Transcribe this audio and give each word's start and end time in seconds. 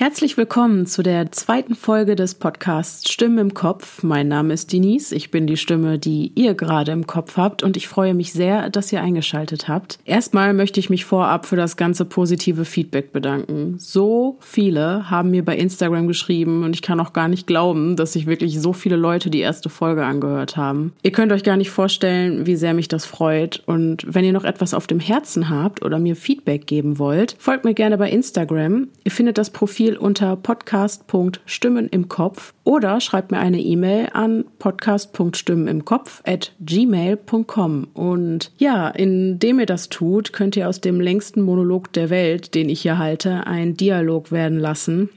Herzlich 0.00 0.38
willkommen 0.38 0.86
zu 0.86 1.02
der 1.02 1.30
zweiten 1.30 1.74
Folge 1.74 2.16
des 2.16 2.34
Podcasts 2.34 3.12
Stimme 3.12 3.42
im 3.42 3.52
Kopf. 3.52 4.02
Mein 4.02 4.28
Name 4.28 4.54
ist 4.54 4.72
Denise. 4.72 5.14
Ich 5.14 5.30
bin 5.30 5.46
die 5.46 5.58
Stimme, 5.58 5.98
die 5.98 6.32
ihr 6.36 6.54
gerade 6.54 6.92
im 6.92 7.06
Kopf 7.06 7.36
habt 7.36 7.62
und 7.62 7.76
ich 7.76 7.86
freue 7.86 8.14
mich 8.14 8.32
sehr, 8.32 8.70
dass 8.70 8.90
ihr 8.94 9.02
eingeschaltet 9.02 9.68
habt. 9.68 9.98
Erstmal 10.06 10.54
möchte 10.54 10.80
ich 10.80 10.88
mich 10.88 11.04
vorab 11.04 11.44
für 11.44 11.56
das 11.56 11.76
ganze 11.76 12.06
positive 12.06 12.64
Feedback 12.64 13.12
bedanken. 13.12 13.74
So 13.76 14.38
viele 14.40 15.10
haben 15.10 15.32
mir 15.32 15.44
bei 15.44 15.54
Instagram 15.58 16.08
geschrieben 16.08 16.64
und 16.64 16.74
ich 16.74 16.80
kann 16.80 16.98
auch 16.98 17.12
gar 17.12 17.28
nicht 17.28 17.46
glauben, 17.46 17.96
dass 17.96 18.14
sich 18.14 18.26
wirklich 18.26 18.58
so 18.58 18.72
viele 18.72 18.96
Leute 18.96 19.28
die 19.28 19.40
erste 19.40 19.68
Folge 19.68 20.06
angehört 20.06 20.56
haben. 20.56 20.94
Ihr 21.02 21.12
könnt 21.12 21.30
euch 21.30 21.44
gar 21.44 21.58
nicht 21.58 21.70
vorstellen, 21.70 22.46
wie 22.46 22.56
sehr 22.56 22.72
mich 22.72 22.88
das 22.88 23.04
freut 23.04 23.62
und 23.66 24.06
wenn 24.08 24.24
ihr 24.24 24.32
noch 24.32 24.44
etwas 24.44 24.72
auf 24.72 24.86
dem 24.86 24.98
Herzen 24.98 25.50
habt 25.50 25.84
oder 25.84 25.98
mir 25.98 26.16
Feedback 26.16 26.66
geben 26.66 26.98
wollt, 26.98 27.36
folgt 27.38 27.66
mir 27.66 27.74
gerne 27.74 27.98
bei 27.98 28.08
Instagram. 28.08 28.88
Ihr 29.04 29.10
findet 29.10 29.36
das 29.36 29.50
Profil 29.50 29.89
Profil 29.90 29.96
unter 29.96 30.36
podcast.stimmen 30.36 31.88
im 31.88 32.08
Kopf 32.08 32.54
oder 32.64 33.00
schreibt 33.00 33.30
mir 33.30 33.38
eine 33.38 33.60
E-Mail 33.60 34.08
an 34.12 34.44
podcast.stimmenimkopf 34.58 36.22
at 36.24 36.52
gmail.com. 36.60 37.88
Und 37.94 38.52
ja, 38.58 38.88
indem 38.88 39.60
ihr 39.60 39.66
das 39.66 39.88
tut, 39.88 40.32
könnt 40.32 40.56
ihr 40.56 40.68
aus 40.68 40.80
dem 40.80 41.00
längsten 41.00 41.42
Monolog 41.42 41.92
der 41.92 42.10
Welt, 42.10 42.54
den 42.54 42.68
ich 42.68 42.82
hier 42.82 42.98
halte, 42.98 43.46
einen 43.46 43.76
Dialog 43.76 44.30
werden 44.32 44.58
lassen 44.58 45.10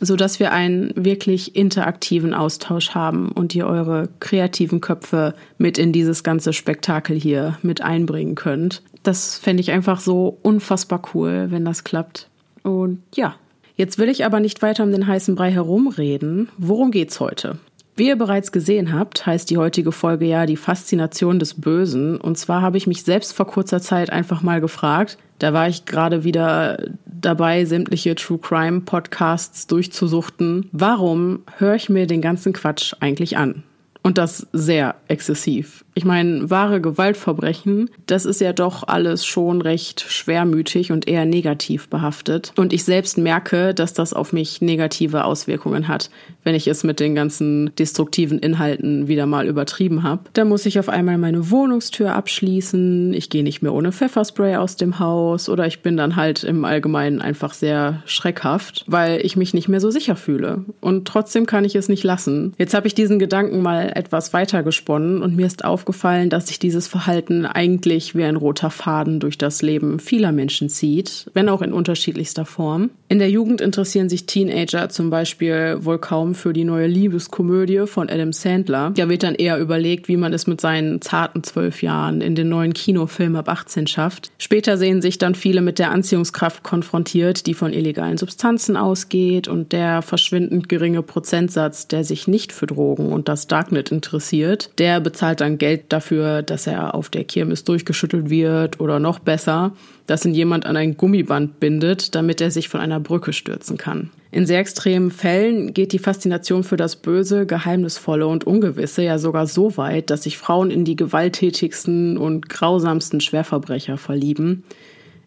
so 0.00 0.16
dass 0.16 0.40
wir 0.40 0.50
einen 0.50 0.92
wirklich 0.96 1.54
interaktiven 1.54 2.34
Austausch 2.34 2.96
haben 2.96 3.30
und 3.30 3.54
ihr 3.54 3.64
eure 3.68 4.08
kreativen 4.18 4.80
Köpfe 4.80 5.34
mit 5.56 5.78
in 5.78 5.92
dieses 5.92 6.24
ganze 6.24 6.52
Spektakel 6.52 7.16
hier 7.16 7.58
mit 7.62 7.80
einbringen 7.80 8.34
könnt. 8.34 8.82
Das 9.04 9.38
fände 9.38 9.60
ich 9.60 9.70
einfach 9.70 10.00
so 10.00 10.36
unfassbar 10.42 11.00
cool, 11.14 11.46
wenn 11.50 11.64
das 11.64 11.84
klappt. 11.84 12.28
Und 12.64 13.02
ja, 13.14 13.36
Jetzt 13.76 13.98
will 13.98 14.08
ich 14.08 14.24
aber 14.24 14.40
nicht 14.40 14.62
weiter 14.62 14.84
um 14.84 14.92
den 14.92 15.06
heißen 15.06 15.34
Brei 15.34 15.50
herumreden. 15.50 16.48
Worum 16.58 16.90
geht's 16.90 17.18
heute? 17.20 17.58
Wie 17.96 18.08
ihr 18.08 18.16
bereits 18.16 18.50
gesehen 18.50 18.92
habt, 18.92 19.24
heißt 19.24 19.50
die 19.50 19.56
heutige 19.56 19.92
Folge 19.92 20.26
ja 20.26 20.46
die 20.46 20.56
Faszination 20.56 21.38
des 21.38 21.54
Bösen. 21.54 22.16
Und 22.16 22.36
zwar 22.36 22.60
habe 22.60 22.76
ich 22.76 22.88
mich 22.88 23.04
selbst 23.04 23.32
vor 23.32 23.46
kurzer 23.46 23.80
Zeit 23.80 24.10
einfach 24.10 24.42
mal 24.42 24.60
gefragt, 24.60 25.18
da 25.38 25.52
war 25.52 25.68
ich 25.68 25.84
gerade 25.84 26.24
wieder 26.24 26.90
dabei, 27.04 27.64
sämtliche 27.64 28.14
True 28.14 28.38
Crime 28.38 28.80
Podcasts 28.80 29.66
durchzusuchten. 29.66 30.68
Warum 30.72 31.42
höre 31.58 31.74
ich 31.74 31.88
mir 31.88 32.06
den 32.06 32.20
ganzen 32.20 32.52
Quatsch 32.52 32.94
eigentlich 33.00 33.36
an? 33.36 33.62
Und 34.02 34.18
das 34.18 34.46
sehr 34.52 34.96
exzessiv. 35.08 35.84
Ich 35.96 36.04
meine, 36.04 36.50
wahre 36.50 36.80
Gewaltverbrechen, 36.80 37.88
das 38.06 38.24
ist 38.24 38.40
ja 38.40 38.52
doch 38.52 38.88
alles 38.88 39.24
schon 39.24 39.62
recht 39.62 40.00
schwermütig 40.00 40.90
und 40.90 41.06
eher 41.06 41.24
negativ 41.24 41.88
behaftet. 41.88 42.52
Und 42.56 42.72
ich 42.72 42.82
selbst 42.82 43.16
merke, 43.16 43.74
dass 43.74 43.94
das 43.94 44.12
auf 44.12 44.32
mich 44.32 44.60
negative 44.60 45.24
Auswirkungen 45.24 45.86
hat, 45.86 46.10
wenn 46.42 46.56
ich 46.56 46.66
es 46.66 46.82
mit 46.82 46.98
den 46.98 47.14
ganzen 47.14 47.70
destruktiven 47.76 48.40
Inhalten 48.40 49.06
wieder 49.06 49.26
mal 49.26 49.46
übertrieben 49.46 50.02
habe. 50.02 50.22
Da 50.32 50.44
muss 50.44 50.66
ich 50.66 50.80
auf 50.80 50.88
einmal 50.88 51.16
meine 51.16 51.50
Wohnungstür 51.50 52.12
abschließen, 52.14 53.12
ich 53.14 53.30
gehe 53.30 53.44
nicht 53.44 53.62
mehr 53.62 53.72
ohne 53.72 53.92
Pfefferspray 53.92 54.56
aus 54.56 54.76
dem 54.76 54.98
Haus 54.98 55.48
oder 55.48 55.66
ich 55.66 55.82
bin 55.82 55.96
dann 55.96 56.16
halt 56.16 56.42
im 56.42 56.64
Allgemeinen 56.64 57.22
einfach 57.22 57.54
sehr 57.54 58.02
schreckhaft, 58.04 58.84
weil 58.88 59.24
ich 59.24 59.36
mich 59.36 59.54
nicht 59.54 59.68
mehr 59.68 59.80
so 59.80 59.90
sicher 59.90 60.16
fühle. 60.16 60.64
Und 60.80 61.06
trotzdem 61.06 61.46
kann 61.46 61.64
ich 61.64 61.76
es 61.76 61.88
nicht 61.88 62.02
lassen. 62.02 62.52
Jetzt 62.58 62.74
habe 62.74 62.88
ich 62.88 62.94
diesen 62.94 63.20
Gedanken 63.20 63.62
mal 63.62 63.92
etwas 63.94 64.32
weiter 64.32 64.64
gesponnen 64.64 65.22
und 65.22 65.36
mir 65.36 65.46
ist 65.46 65.64
auf 65.64 65.83
aufgefallen, 65.84 66.30
dass 66.30 66.46
sich 66.46 66.58
dieses 66.58 66.86
Verhalten 66.86 67.44
eigentlich 67.44 68.14
wie 68.14 68.24
ein 68.24 68.36
roter 68.36 68.70
Faden 68.70 69.20
durch 69.20 69.36
das 69.36 69.60
Leben 69.60 69.98
vieler 69.98 70.32
Menschen 70.32 70.70
zieht, 70.70 71.26
wenn 71.34 71.50
auch 71.50 71.60
in 71.60 71.74
unterschiedlichster 71.74 72.46
Form. 72.46 72.88
In 73.10 73.18
der 73.18 73.28
Jugend 73.28 73.60
interessieren 73.60 74.08
sich 74.08 74.24
Teenager 74.24 74.88
zum 74.88 75.10
Beispiel 75.10 75.76
wohl 75.80 75.98
kaum 75.98 76.34
für 76.34 76.54
die 76.54 76.64
neue 76.64 76.86
Liebeskomödie 76.86 77.86
von 77.86 78.08
Adam 78.08 78.32
Sandler. 78.32 78.92
Da 78.96 79.10
wird 79.10 79.22
dann 79.22 79.34
eher 79.34 79.58
überlegt, 79.58 80.08
wie 80.08 80.16
man 80.16 80.32
es 80.32 80.46
mit 80.46 80.58
seinen 80.58 81.02
zarten 81.02 81.44
zwölf 81.44 81.82
Jahren 81.82 82.22
in 82.22 82.34
den 82.34 82.48
neuen 82.48 82.72
Kinofilm 82.72 83.36
ab 83.36 83.50
18 83.50 83.86
schafft. 83.86 84.30
Später 84.38 84.78
sehen 84.78 85.02
sich 85.02 85.18
dann 85.18 85.34
viele 85.34 85.60
mit 85.60 85.78
der 85.78 85.90
Anziehungskraft 85.90 86.62
konfrontiert, 86.62 87.46
die 87.46 87.54
von 87.54 87.74
illegalen 87.74 88.16
Substanzen 88.16 88.78
ausgeht 88.78 89.48
und 89.48 89.72
der 89.72 90.00
verschwindend 90.00 90.70
geringe 90.70 91.02
Prozentsatz, 91.02 91.88
der 91.88 92.04
sich 92.04 92.26
nicht 92.26 92.52
für 92.52 92.66
Drogen 92.66 93.12
und 93.12 93.28
das 93.28 93.48
Darknet 93.48 93.92
interessiert, 93.92 94.70
der 94.78 95.00
bezahlt 95.00 95.42
dann 95.42 95.58
Geld 95.58 95.73
Geld 95.74 95.92
dafür, 95.92 96.42
dass 96.42 96.66
er 96.66 96.94
auf 96.94 97.08
der 97.08 97.24
Kirmes 97.24 97.64
durchgeschüttelt 97.64 98.30
wird 98.30 98.80
oder 98.80 99.00
noch 99.00 99.18
besser, 99.18 99.72
dass 100.06 100.24
ihn 100.24 100.34
jemand 100.34 100.66
an 100.66 100.76
ein 100.76 100.96
Gummiband 100.96 101.58
bindet, 101.58 102.14
damit 102.14 102.40
er 102.40 102.50
sich 102.50 102.68
von 102.68 102.80
einer 102.80 103.00
Brücke 103.00 103.32
stürzen 103.32 103.76
kann. 103.76 104.10
In 104.30 104.46
sehr 104.46 104.60
extremen 104.60 105.10
Fällen 105.10 105.74
geht 105.74 105.92
die 105.92 105.98
Faszination 105.98 106.62
für 106.62 106.76
das 106.76 106.96
Böse, 106.96 107.46
Geheimnisvolle 107.46 108.26
und 108.26 108.44
Ungewisse 108.46 109.02
ja 109.02 109.18
sogar 109.18 109.46
so 109.46 109.76
weit, 109.76 110.10
dass 110.10 110.24
sich 110.24 110.38
Frauen 110.38 110.70
in 110.70 110.84
die 110.84 110.96
gewalttätigsten 110.96 112.18
und 112.18 112.48
grausamsten 112.48 113.20
Schwerverbrecher 113.20 113.96
verlieben. 113.96 114.64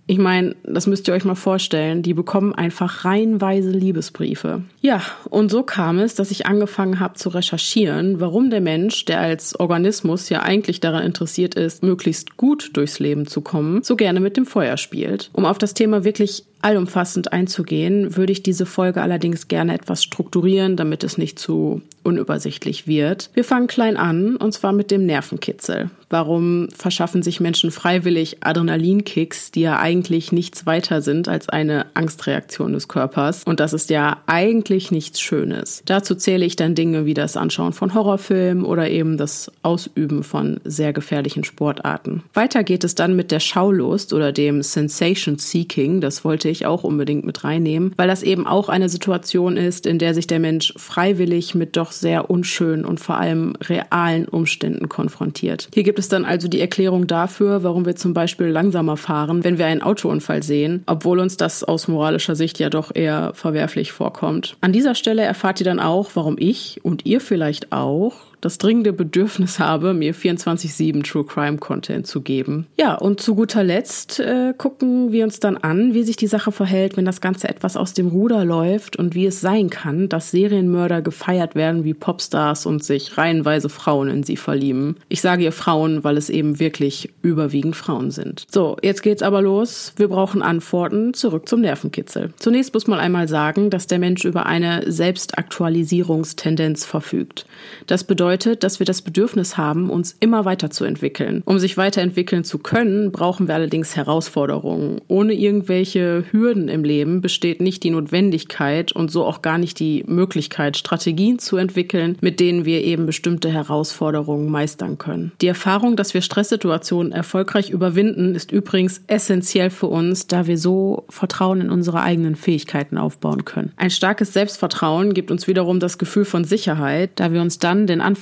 Ich 0.10 0.18
meine, 0.18 0.56
das 0.64 0.88
müsst 0.88 1.08
ihr 1.10 1.14
euch 1.14 1.26
mal 1.26 1.36
vorstellen, 1.36 2.02
die 2.02 2.14
bekommen 2.14 2.56
einfach 2.56 3.04
reihenweise 3.04 3.72
Liebesbriefe. 3.72 4.64
Ja, 4.80 5.02
und 5.30 5.52
so 5.52 5.64
kam 5.64 6.00
es, 6.00 6.16
dass 6.16 6.32
ich 6.32 6.46
angefangen 6.46 7.02
habe 7.02 7.16
zu 7.16 7.28
recherchieren, 7.28 8.22
warum 8.22 8.50
der 8.50 8.62
Mensch, 8.62 9.04
der 9.04 9.20
als 9.20 9.60
Organismus 9.60 10.30
ja 10.30 10.44
eigentlich 10.44 10.80
daran 10.80 11.04
interessiert 11.04 11.56
ist, 11.56 11.84
möglichst 11.84 12.38
gut 12.38 12.72
durchs 12.78 13.00
Leben 13.00 13.28
zu 13.28 13.42
kommen, 13.42 13.84
so 13.84 13.98
gerne 13.98 14.22
mit 14.22 14.38
dem 14.38 14.46
Feuer 14.46 14.78
spielt. 14.78 15.30
Um 15.34 15.44
auf 15.44 15.58
das 15.58 15.74
Thema 15.74 16.06
wirklich 16.06 16.46
allumfassend 16.62 17.34
einzugehen, 17.34 18.16
würde 18.16 18.32
ich 18.34 18.44
diese 18.44 18.66
Folge 18.66 19.02
allerdings 19.02 19.48
gerne 19.48 19.74
etwas 19.74 20.04
strukturieren, 20.04 20.76
damit 20.76 21.04
es 21.04 21.18
nicht 21.18 21.40
zu 21.40 21.82
unübersichtlich 22.04 22.88
wird. 22.88 23.30
Wir 23.34 23.44
fangen 23.44 23.68
klein 23.68 23.98
an, 23.98 24.38
und 24.38 24.54
zwar 24.54 24.72
mit 24.72 24.92
dem 24.92 25.06
Nervenkitzel. 25.06 25.92
Warum 26.10 26.70
verschaffen 26.70 27.22
sich 27.22 27.42
Menschen 27.42 27.70
freiwillig 27.70 28.38
Adrenalinkicks, 28.40 29.52
die 29.52 29.62
ja 29.62 29.78
eigentlich 29.78 30.32
nichts 30.32 30.66
weiter 30.66 31.02
sind 31.02 31.28
als 31.28 31.50
eine 31.50 31.88
Angstreaktion 31.96 32.72
des 32.72 32.88
Körpers? 32.88 33.44
Und 33.44 33.60
das 33.60 33.74
ist 33.74 33.90
ja 33.90 34.18
eigentlich 34.26 34.90
nichts 34.90 35.20
Schönes. 35.20 35.84
Dazu 35.86 36.16
zähle 36.16 36.46
ich 36.46 36.56
dann 36.56 36.76
Dinge 36.76 37.06
wie 37.06 37.14
das 37.14 37.36
Anschauen 37.36 37.74
von 37.74 37.94
Horrorfilmen 37.94 38.64
oder 38.64 38.90
eben 38.90 39.18
das 39.18 39.52
Ausüben 39.64 40.24
von 40.24 40.62
sehr 40.64 40.94
gefährlichen 40.94 41.44
Sportarten. 41.44 42.24
Weiter 42.34 42.64
geht 42.64 42.86
es 42.86 42.96
dann 42.96 43.18
mit 43.18 43.32
der 43.32 43.42
Schaulust 43.42 44.14
oder 44.14 44.32
dem 44.32 44.64
Sensation 44.64 45.38
Seeking. 45.38 46.00
Das 46.00 46.24
wollte 46.24 46.47
wollte 46.48 46.52
ich 46.64 46.66
auch 46.66 46.86
unbedingt 46.86 47.26
mit 47.26 47.44
reinnehmen, 47.44 47.92
weil 47.98 48.08
das 48.08 48.24
eben 48.24 48.48
auch 48.48 48.70
eine 48.70 48.88
Situation 48.88 49.58
ist, 49.58 49.86
in 49.86 50.00
der 50.00 50.14
sich 50.14 50.28
der 50.28 50.40
Mensch 50.40 50.74
freiwillig 50.78 51.56
mit 51.56 51.76
doch 51.76 51.92
sehr 51.92 52.30
unschönen 52.30 52.86
und 52.86 53.02
vor 53.02 53.18
allem 53.18 53.56
realen 53.62 54.30
Umständen 54.30 54.88
konfrontiert. 54.88 55.68
Hier 55.74 55.84
gibt 55.84 56.00
es 56.00 56.08
dann 56.08 56.24
also 56.24 56.48
die 56.48 56.62
Erklärung 56.62 57.06
dafür, 57.06 57.64
warum 57.64 57.86
wir 57.86 57.98
zum 57.98 58.14
Beispiel 58.14 58.48
langsamer 58.48 58.96
fahren, 58.96 59.44
wenn 59.44 59.58
wir 59.58 59.66
einen 59.66 59.82
Autounfall 59.82 60.42
sehen, 60.42 60.84
obwohl 60.86 61.20
uns 61.20 61.36
das 61.36 61.66
aus 61.66 61.90
moralischer 61.90 62.36
Sicht 62.36 62.60
ja 62.60 62.70
doch 62.70 62.96
eher 62.96 63.34
verwerflich 63.34 63.92
vorkommt. 63.92 64.56
An 64.62 64.72
dieser 64.72 64.96
Stelle 64.96 65.24
erfahrt 65.24 65.60
ihr 65.60 65.66
dann 65.66 65.82
auch, 65.82 66.12
warum 66.14 66.38
ich 66.40 66.80
und 66.84 67.06
ihr 67.06 67.20
vielleicht 67.20 67.74
auch 67.74 68.27
das 68.42 68.58
dringende 68.58 68.94
Bedürfnis 68.94 69.60
habe, 69.60 69.94
mir 69.94 70.14
24-7 70.14 71.04
True 71.04 71.26
Crime 71.26 71.58
Content 71.58 72.06
zu 72.08 72.22
geben. 72.22 72.68
Ja, 72.78 72.96
und 72.96 73.20
zu 73.20 73.36
guter 73.36 73.64
Letzt 73.64 74.20
äh, 74.20 74.54
gucken 74.58 75.12
wir 75.12 75.24
uns 75.24 75.40
dann 75.40 75.58
an, 75.58 75.94
wie 75.94 76.04
sich 76.04 76.18
die 76.18 76.28
Sache 76.28 76.52
verhält, 76.52 76.98
wenn 76.98 77.06
das 77.06 77.22
Ganze 77.22 77.50
etwas 77.50 77.76
aus 77.76 77.94
dem 77.94 78.08
Ruder 78.08 78.46
läuft 78.46 78.96
und 78.96 79.16
wie 79.16 79.26
es 79.26 79.42
sein 79.42 79.70
kann, 79.70 80.10
dass 80.10 80.32
Serienmörder 80.32 81.02
gefeiert 81.02 81.56
werden 81.56 81.84
wie 81.84 81.94
Popstars 81.94 82.66
und 82.66 82.84
sich 82.84 83.18
reihenweise 83.18 83.70
Frauen 83.70 84.10
in 84.10 84.24
sie 84.24 84.38
verlieben. 84.38 84.98
Ich 85.10 85.22
sage 85.22 85.44
ihr 85.44 85.52
Frauen, 85.52 86.04
weil 86.04 86.18
es 86.18 86.30
eben 86.30 86.60
wirklich 86.60 87.10
überwiegend 87.22 87.76
Frauen 87.76 88.12
sind. 88.12 88.46
So, 88.52 88.78
jetzt 88.82 89.02
geht's 89.04 89.24
aber 89.24 89.42
los. 89.42 89.94
Wir 89.96 90.10
brauchen 90.10 90.42
Antworten. 90.42 91.14
Zurück 91.14 91.50
zum 91.50 91.62
Nervenkitzel. 91.62 92.34
Zunächst 92.38 92.74
muss 92.74 92.88
man 92.88 93.00
einmal 93.00 93.28
sagen, 93.28 93.70
dass 93.70 93.88
der 93.88 94.00
Mensch 94.00 94.26
über 94.26 94.46
eine 94.46 94.84
Selbstaktualisierungstendenz 94.92 96.86
verfügt. 96.86 97.46
Das 97.88 98.04
bedeutet, 98.04 98.27
bedeutet, 98.28 98.64
dass 98.64 98.80
wir 98.80 98.86
das 98.86 99.02
Bedürfnis 99.02 99.56
haben, 99.56 99.90
uns 99.90 100.18
immer 100.20 100.44
weiterzuentwickeln. 100.44 101.42
Um 101.46 101.60
sich 101.60 101.78
weiterentwickeln 101.78 102.44
zu 102.44 102.60
können, 102.60 103.14
brauchen 103.14 103.48
wir 103.48 103.56
allerdings 103.56 103.96
Herausforderungen. 103.96 105.00
Ohne 105.08 105.32
irgendwelche 105.32 106.26
Hürden 106.30 106.68
im 106.68 106.84
Leben 106.84 107.22
besteht 107.22 107.62
nicht 107.62 107.84
die 107.84 107.90
Notwendigkeit 107.90 108.92
und 108.92 109.12
so 109.12 109.24
auch 109.24 109.42
gar 109.42 109.58
nicht 109.58 109.80
die 109.80 110.04
Möglichkeit, 110.08 110.76
Strategien 110.76 111.40
zu 111.40 111.56
entwickeln, 111.56 112.18
mit 112.20 112.42
denen 112.42 112.66
wir 112.66 112.84
eben 112.84 113.06
bestimmte 113.06 113.50
Herausforderungen 113.50 114.52
meistern 114.52 114.98
können. 114.98 115.32
Die 115.40 115.48
Erfahrung, 115.48 115.96
dass 115.96 116.14
wir 116.14 116.22
Stresssituationen 116.22 117.14
erfolgreich 117.14 117.70
überwinden, 117.70 118.36
ist 118.36 118.52
übrigens 118.52 119.04
essentiell 119.08 119.70
für 119.70 119.88
uns, 119.88 120.28
da 120.28 120.48
wir 120.48 120.58
so 120.58 121.06
Vertrauen 121.08 121.62
in 121.62 121.70
unsere 121.70 122.02
eigenen 122.02 122.36
Fähigkeiten 122.36 122.98
aufbauen 122.98 123.46
können. 123.46 123.72
Ein 123.78 123.90
starkes 123.90 124.34
Selbstvertrauen 124.34 125.14
gibt 125.14 125.32
uns 125.32 125.48
wiederum 125.48 125.80
das 125.80 125.98
Gefühl 125.98 126.26
von 126.26 126.44
Sicherheit, 126.44 127.12
da 127.16 127.32
wir 127.32 127.42
uns 127.42 127.60
dann 127.60 127.88
den 127.88 128.02
Anforderungen 128.02 128.17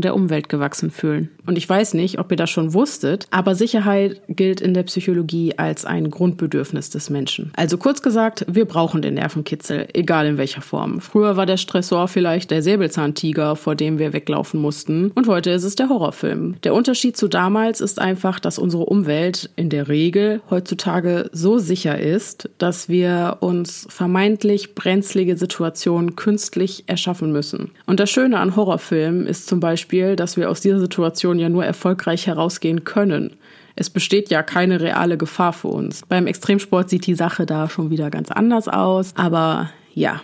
der 0.00 0.14
Umwelt 0.14 0.48
gewachsen 0.48 0.90
fühlen. 0.90 1.30
Und 1.50 1.58
ich 1.58 1.68
weiß 1.68 1.94
nicht, 1.94 2.20
ob 2.20 2.30
ihr 2.30 2.36
das 2.36 2.48
schon 2.48 2.74
wusstet, 2.74 3.26
aber 3.32 3.56
Sicherheit 3.56 4.22
gilt 4.28 4.60
in 4.60 4.72
der 4.72 4.84
Psychologie 4.84 5.58
als 5.58 5.84
ein 5.84 6.08
Grundbedürfnis 6.08 6.90
des 6.90 7.10
Menschen. 7.10 7.50
Also 7.56 7.76
kurz 7.76 8.02
gesagt, 8.02 8.46
wir 8.48 8.66
brauchen 8.66 9.02
den 9.02 9.14
Nervenkitzel, 9.14 9.88
egal 9.92 10.26
in 10.26 10.38
welcher 10.38 10.60
Form. 10.60 11.00
Früher 11.00 11.36
war 11.36 11.46
der 11.46 11.56
Stressor 11.56 12.06
vielleicht 12.06 12.52
der 12.52 12.62
Säbelzahntiger, 12.62 13.56
vor 13.56 13.74
dem 13.74 13.98
wir 13.98 14.12
weglaufen 14.12 14.60
mussten, 14.60 15.10
und 15.16 15.26
heute 15.26 15.50
ist 15.50 15.64
es 15.64 15.74
der 15.74 15.88
Horrorfilm. 15.88 16.54
Der 16.62 16.72
Unterschied 16.72 17.16
zu 17.16 17.26
damals 17.26 17.80
ist 17.80 18.00
einfach, 18.00 18.38
dass 18.38 18.56
unsere 18.56 18.84
Umwelt 18.84 19.50
in 19.56 19.70
der 19.70 19.88
Regel 19.88 20.42
heutzutage 20.50 21.30
so 21.32 21.58
sicher 21.58 21.98
ist, 21.98 22.48
dass 22.58 22.88
wir 22.88 23.38
uns 23.40 23.88
vermeintlich 23.90 24.76
brenzlige 24.76 25.36
Situationen 25.36 26.14
künstlich 26.14 26.84
erschaffen 26.86 27.32
müssen. 27.32 27.72
Und 27.86 27.98
das 27.98 28.08
Schöne 28.08 28.38
an 28.38 28.54
Horrorfilmen 28.54 29.26
ist 29.26 29.48
zum 29.48 29.58
Beispiel, 29.58 30.14
dass 30.14 30.36
wir 30.36 30.48
aus 30.48 30.60
dieser 30.60 30.78
Situation 30.78 31.39
ja 31.40 31.48
nur 31.48 31.64
erfolgreich 31.64 32.26
herausgehen 32.26 32.84
können. 32.84 33.36
Es 33.76 33.90
besteht 33.90 34.30
ja 34.30 34.42
keine 34.42 34.80
reale 34.80 35.16
Gefahr 35.16 35.52
für 35.52 35.68
uns. 35.68 36.02
Beim 36.08 36.26
Extremsport 36.26 36.90
sieht 36.90 37.06
die 37.06 37.14
Sache 37.14 37.46
da 37.46 37.68
schon 37.68 37.90
wieder 37.90 38.10
ganz 38.10 38.30
anders 38.30 38.68
aus. 38.68 39.12
Aber 39.16 39.70
ja, 39.94 40.20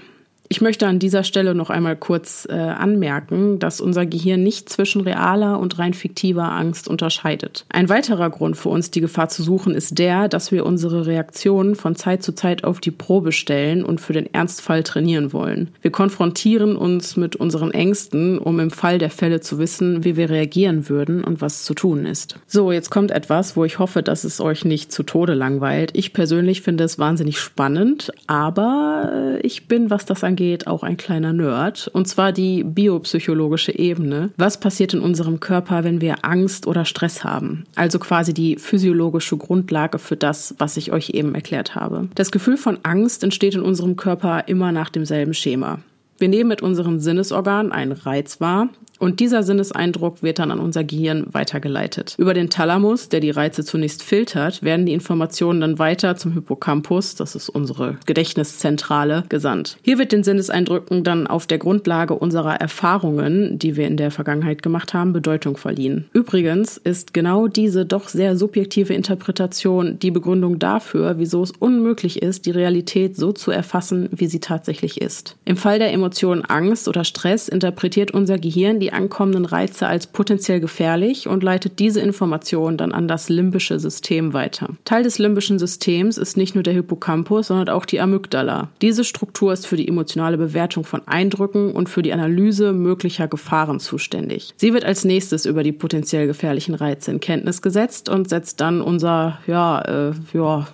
ich 0.49 0.61
möchte 0.61 0.87
an 0.87 0.99
dieser 0.99 1.25
Stelle 1.25 1.55
noch 1.55 1.71
einmal 1.71 1.97
kurz 1.97 2.47
äh, 2.49 2.55
anmerken, 2.55 3.59
dass 3.59 3.81
unser 3.81 4.07
Gehirn 4.07 4.43
nicht 4.43 4.69
zwischen 4.69 5.01
realer 5.01 5.59
und 5.59 5.79
rein 5.79 5.95
fiktiver 5.95 6.53
Angst 6.53 6.89
unterscheidet. 6.89 7.65
Ein 7.69 7.89
weiterer 7.89 8.31
Grund 8.31 8.57
für 8.57 8.69
uns, 8.69 8.91
die 8.91 9.01
Gefahr 9.01 9.29
zu 9.29 9.43
suchen, 9.43 9.75
ist 9.75 9.99
der, 9.99 10.29
dass 10.29 10.53
wir 10.53 10.65
unsere 10.67 11.07
Reaktionen 11.07 11.75
von 11.75 11.97
Zeit 11.97 12.23
zu 12.23 12.35
Zeit 12.35 12.65
auf 12.65 12.81
die 12.81 12.91
Probe 12.91 13.33
stellen 13.33 13.85
und 13.85 14.01
für 14.01 14.13
den 14.13 14.33
Ernstfall 14.33 14.83
trainieren 14.83 15.33
wollen. 15.33 15.71
Wir 15.83 15.91
konfrontieren 15.91 16.77
uns 16.77 17.17
mit 17.17 17.37
unseren 17.37 17.73
Ängsten, 17.73 18.39
um 18.39 18.61
im 18.61 18.71
Fall 18.71 18.99
der 18.99 19.11
Fälle 19.11 19.41
zu 19.41 19.59
wissen, 19.59 20.05
wie 20.05 20.17
wir 20.17 20.31
reagieren 20.31 20.89
würden 20.89 21.25
und 21.25 21.41
was 21.41 21.65
zu 21.65 21.75
tun 21.75 22.07
ist. 22.07 22.39
So, 22.47 22.73
jetzt 22.73 22.91
kommt 22.91 23.11
etwas, 23.11 23.57
wo 23.57 23.65
ich 23.65 23.79
hoffe, 23.79 24.03
dass 24.03 24.25
es 24.25 24.41
euch 24.41 24.65
nicht 24.65 24.93
zu 24.93 25.03
Tode 25.03 25.35
langweilt. 25.35 25.91
Ich 25.95 26.13
persönlich 26.13 26.63
finde 26.63 26.85
es 26.85 26.99
wahnsinnig 26.99 27.39
spannend, 27.39 28.13
aber 28.27 29.39
ich 29.43 29.69
bin, 29.69 29.91
was 29.91 30.07
das 30.07 30.23
angeht, 30.25 30.36
angeht, 30.37 30.67
auch 30.67 30.83
ein 30.83 30.99
kleiner 30.99 31.33
Nerd. 31.33 31.89
Und 31.93 32.07
zwar 32.07 32.33
die 32.33 32.63
biopsychologische 32.63 33.77
Ebene. 33.77 34.31
Was 34.37 34.61
passiert 34.61 34.93
in 34.93 35.01
unserem 35.01 35.41
Körper, 35.41 35.83
wenn 35.83 36.03
wir 36.03 36.25
Angst 36.27 36.67
oder 36.67 36.85
Stress 36.85 37.25
haben? 37.25 37.65
Also 37.75 37.99
quasi 37.99 38.35
die 38.35 38.57
physiologische 38.57 39.39
Grundlage 39.39 39.99
für 39.99 40.17
das, 40.17 40.55
was 40.59 40.77
ich 40.77 40.93
euch 40.93 41.11
eben 41.11 41.35
erklärt 41.35 41.75
habe. 41.75 42.09
Das 42.15 42.31
Gefühl 42.31 42.59
von 42.59 42.79
Angst 42.83 43.25
entsteht 43.25 43.55
in 43.55 43.63
unserem 43.63 43.97
Körper 43.97 44.47
immer 44.47 44.73
nach 44.73 44.91
demselben 44.91 45.33
Schema. 45.33 45.79
Wir 46.19 46.29
nehmen 46.29 46.49
mit 46.49 46.63
unseren 46.63 47.01
Sinnesorganen 47.01 47.73
einen 47.73 47.93
Reiz 47.93 48.41
wahr 48.41 48.69
und 48.99 49.21
dieser 49.21 49.43
Sinneseindruck 49.43 50.23
wird 50.23 50.39
dann 50.39 50.51
an 50.51 50.61
unser 50.61 50.85
Gehirn 50.85 51.27
weitergeleitet. 51.31 52.15
Über 52.19 52.35
den 52.35 52.51
Thalamus, 52.51 53.09
der 53.09 53.21
die 53.21 53.31
Reize 53.31 53.65
zunächst 53.65 54.03
filtert, 54.03 54.63
werden 54.63 54.87
die 54.87 54.93
Informationen 54.93 55.61
dann 55.61 55.79
weiter 55.79 56.17
zum 56.17 56.33
Hippocampus, 56.33 57.15
das 57.15 57.35
ist 57.35 57.49
unsere 57.49 57.99
Gedächtniszentrale, 58.07 59.25
gesandt. 59.29 59.79
Hier 59.83 59.99
wird 59.99 60.13
den 60.13 60.25
Sinneseindrücken 60.25 61.05
dann 61.05 61.27
auf 61.27 61.47
der 61.47 61.59
Grundlage 61.59 62.15
unserer 62.15 62.57
Erfahrungen, 62.61 63.59
die 63.59 63.77
wir 63.77 63.87
in 63.87 63.97
der 63.97 64.11
Vergangenheit 64.11 64.63
gemacht 64.63 64.95
haben, 64.95 65.13
Bedeutung 65.13 65.57
verliehen. 65.57 66.07
Übrigens 66.13 66.77
ist 66.77 67.15
genau 67.15 67.49
diese 67.49 67.87
doch 67.87 68.09
sehr 68.09 68.37
subjektive 68.37 68.95
Interpretation 68.95 69.99
die 69.99 70.11
Begründung 70.11 70.59
dafür, 70.59 71.19
wieso 71.19 71.43
es 71.43 71.53
unmöglich 71.53 72.23
ist, 72.23 72.47
die 72.47 72.51
Realität 72.51 73.17
so 73.17 73.33
zu 73.33 73.51
erfassen, 73.51 74.09
wie 74.13 74.27
sie 74.27 74.41
tatsächlich 74.41 75.01
ist. 75.01 75.37
Im 75.45 75.57
Fall 75.57 75.79
der 75.79 75.93
Emotion 75.93 76.45
Angst 76.45 76.89
oder 76.89 77.05
Stress 77.05 77.49
interpretiert 77.49 78.11
unser 78.11 78.39
Gehirn 78.39 78.81
die 78.81 78.86
die 78.87 78.93
ankommenden 78.93 79.47
Reize 79.47 79.89
als 79.89 80.07
potenziell 80.07 80.61
gefährlich 80.61 81.27
und 81.27 81.43
leitet 81.43 81.81
diese 81.81 82.01
Information 82.01 82.77
dann 82.77 82.93
an 82.93 83.09
das 83.09 83.29
limbische 83.29 83.81
System 83.81 84.33
weiter. 84.33 84.69
Teil 84.85 85.03
des 85.03 85.19
limbischen 85.19 85.59
Systems 85.59 86.19
ist 86.19 86.37
nicht 86.37 86.55
nur 86.55 86.63
der 86.63 86.75
Hippocampus, 86.75 87.49
sondern 87.49 87.69
auch 87.71 87.85
die 87.85 88.01
Amygdala. 88.01 88.69
Diese 88.83 89.03
Struktur 89.03 89.53
ist 89.53 89.67
für 89.67 89.77
die 89.77 89.89
emotionale 89.89 90.39
Bewertung 90.39 90.85
von 90.85 91.03
Eindrücken 91.09 91.73
und 91.73 91.89
für 91.89 92.03
die 92.03 92.13
Analyse 92.13 92.73
möglicher 92.73 93.27
Gefahren 93.27 93.81
zuständig. 93.81 94.55
Sie 94.57 94.73
wird 94.73 94.85
als 94.85 95.05
nächstes 95.05 95.47
über 95.47 95.65
die 95.65 95.73
potenziell 95.73 96.29
gefährlichen 96.29 96.77
Reize 96.77 97.11
in 97.11 97.19
Kenntnis 97.19 97.63
gesetzt 97.63 98.09
und 98.09 98.29
setzt 98.29 98.61
dann 98.61 98.81
unser, 98.81 99.41
ja, 99.49 99.81
äh, 99.81 100.13
ja, 100.33 100.69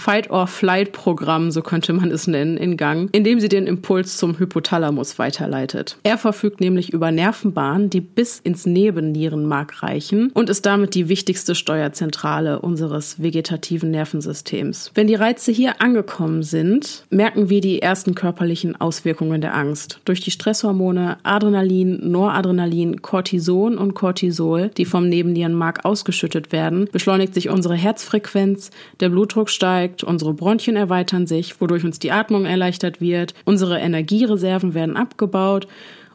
Fight-or-Flight-Programm, 0.00 1.50
so 1.50 1.62
könnte 1.62 1.92
man 1.92 2.10
es 2.10 2.26
nennen, 2.26 2.56
in 2.56 2.76
Gang, 2.76 3.08
indem 3.12 3.38
sie 3.38 3.48
den 3.48 3.66
Impuls 3.66 4.16
zum 4.16 4.38
Hypothalamus 4.38 5.18
weiterleitet. 5.18 5.98
Er 6.02 6.18
verfügt 6.18 6.60
nämlich 6.60 6.92
über 6.92 7.10
Nervenbahnen, 7.10 7.90
die 7.90 8.00
bis 8.00 8.40
ins 8.40 8.66
Nebennierenmark 8.66 9.82
reichen 9.82 10.30
und 10.32 10.50
ist 10.50 10.66
damit 10.66 10.94
die 10.94 11.08
wichtigste 11.08 11.54
Steuerzentrale 11.54 12.60
unseres 12.60 13.22
vegetativen 13.22 13.90
Nervensystems. 13.90 14.90
Wenn 14.94 15.06
die 15.06 15.14
Reize 15.14 15.52
hier 15.52 15.80
angekommen 15.80 16.42
sind, 16.42 17.04
merken 17.10 17.50
wir 17.50 17.60
die 17.60 17.82
ersten 17.82 18.14
körperlichen 18.14 18.80
Auswirkungen 18.80 19.40
der 19.40 19.54
Angst. 19.54 20.00
Durch 20.04 20.20
die 20.20 20.30
Stresshormone 20.30 21.18
Adrenalin, 21.22 22.10
Noradrenalin, 22.10 23.02
Cortison 23.02 23.76
und 23.76 23.94
Cortisol, 23.94 24.70
die 24.76 24.84
vom 24.84 25.08
Nebennierenmark 25.08 25.84
ausgeschüttet 25.84 26.52
werden, 26.52 26.88
beschleunigt 26.90 27.34
sich 27.34 27.50
unsere 27.50 27.74
Herzfrequenz, 27.74 28.70
der 29.00 29.10
Blutdruck 29.10 29.50
steigt, 29.50 29.89
steigt, 29.90 30.04
unsere 30.04 30.34
Bronchien 30.34 30.76
erweitern 30.76 31.26
sich, 31.26 31.60
wodurch 31.60 31.84
uns 31.84 31.98
die 31.98 32.12
Atmung 32.12 32.46
erleichtert 32.46 33.00
wird, 33.00 33.34
unsere 33.44 33.78
Energiereserven 33.78 34.74
werden 34.74 34.96
abgebaut 34.96 35.66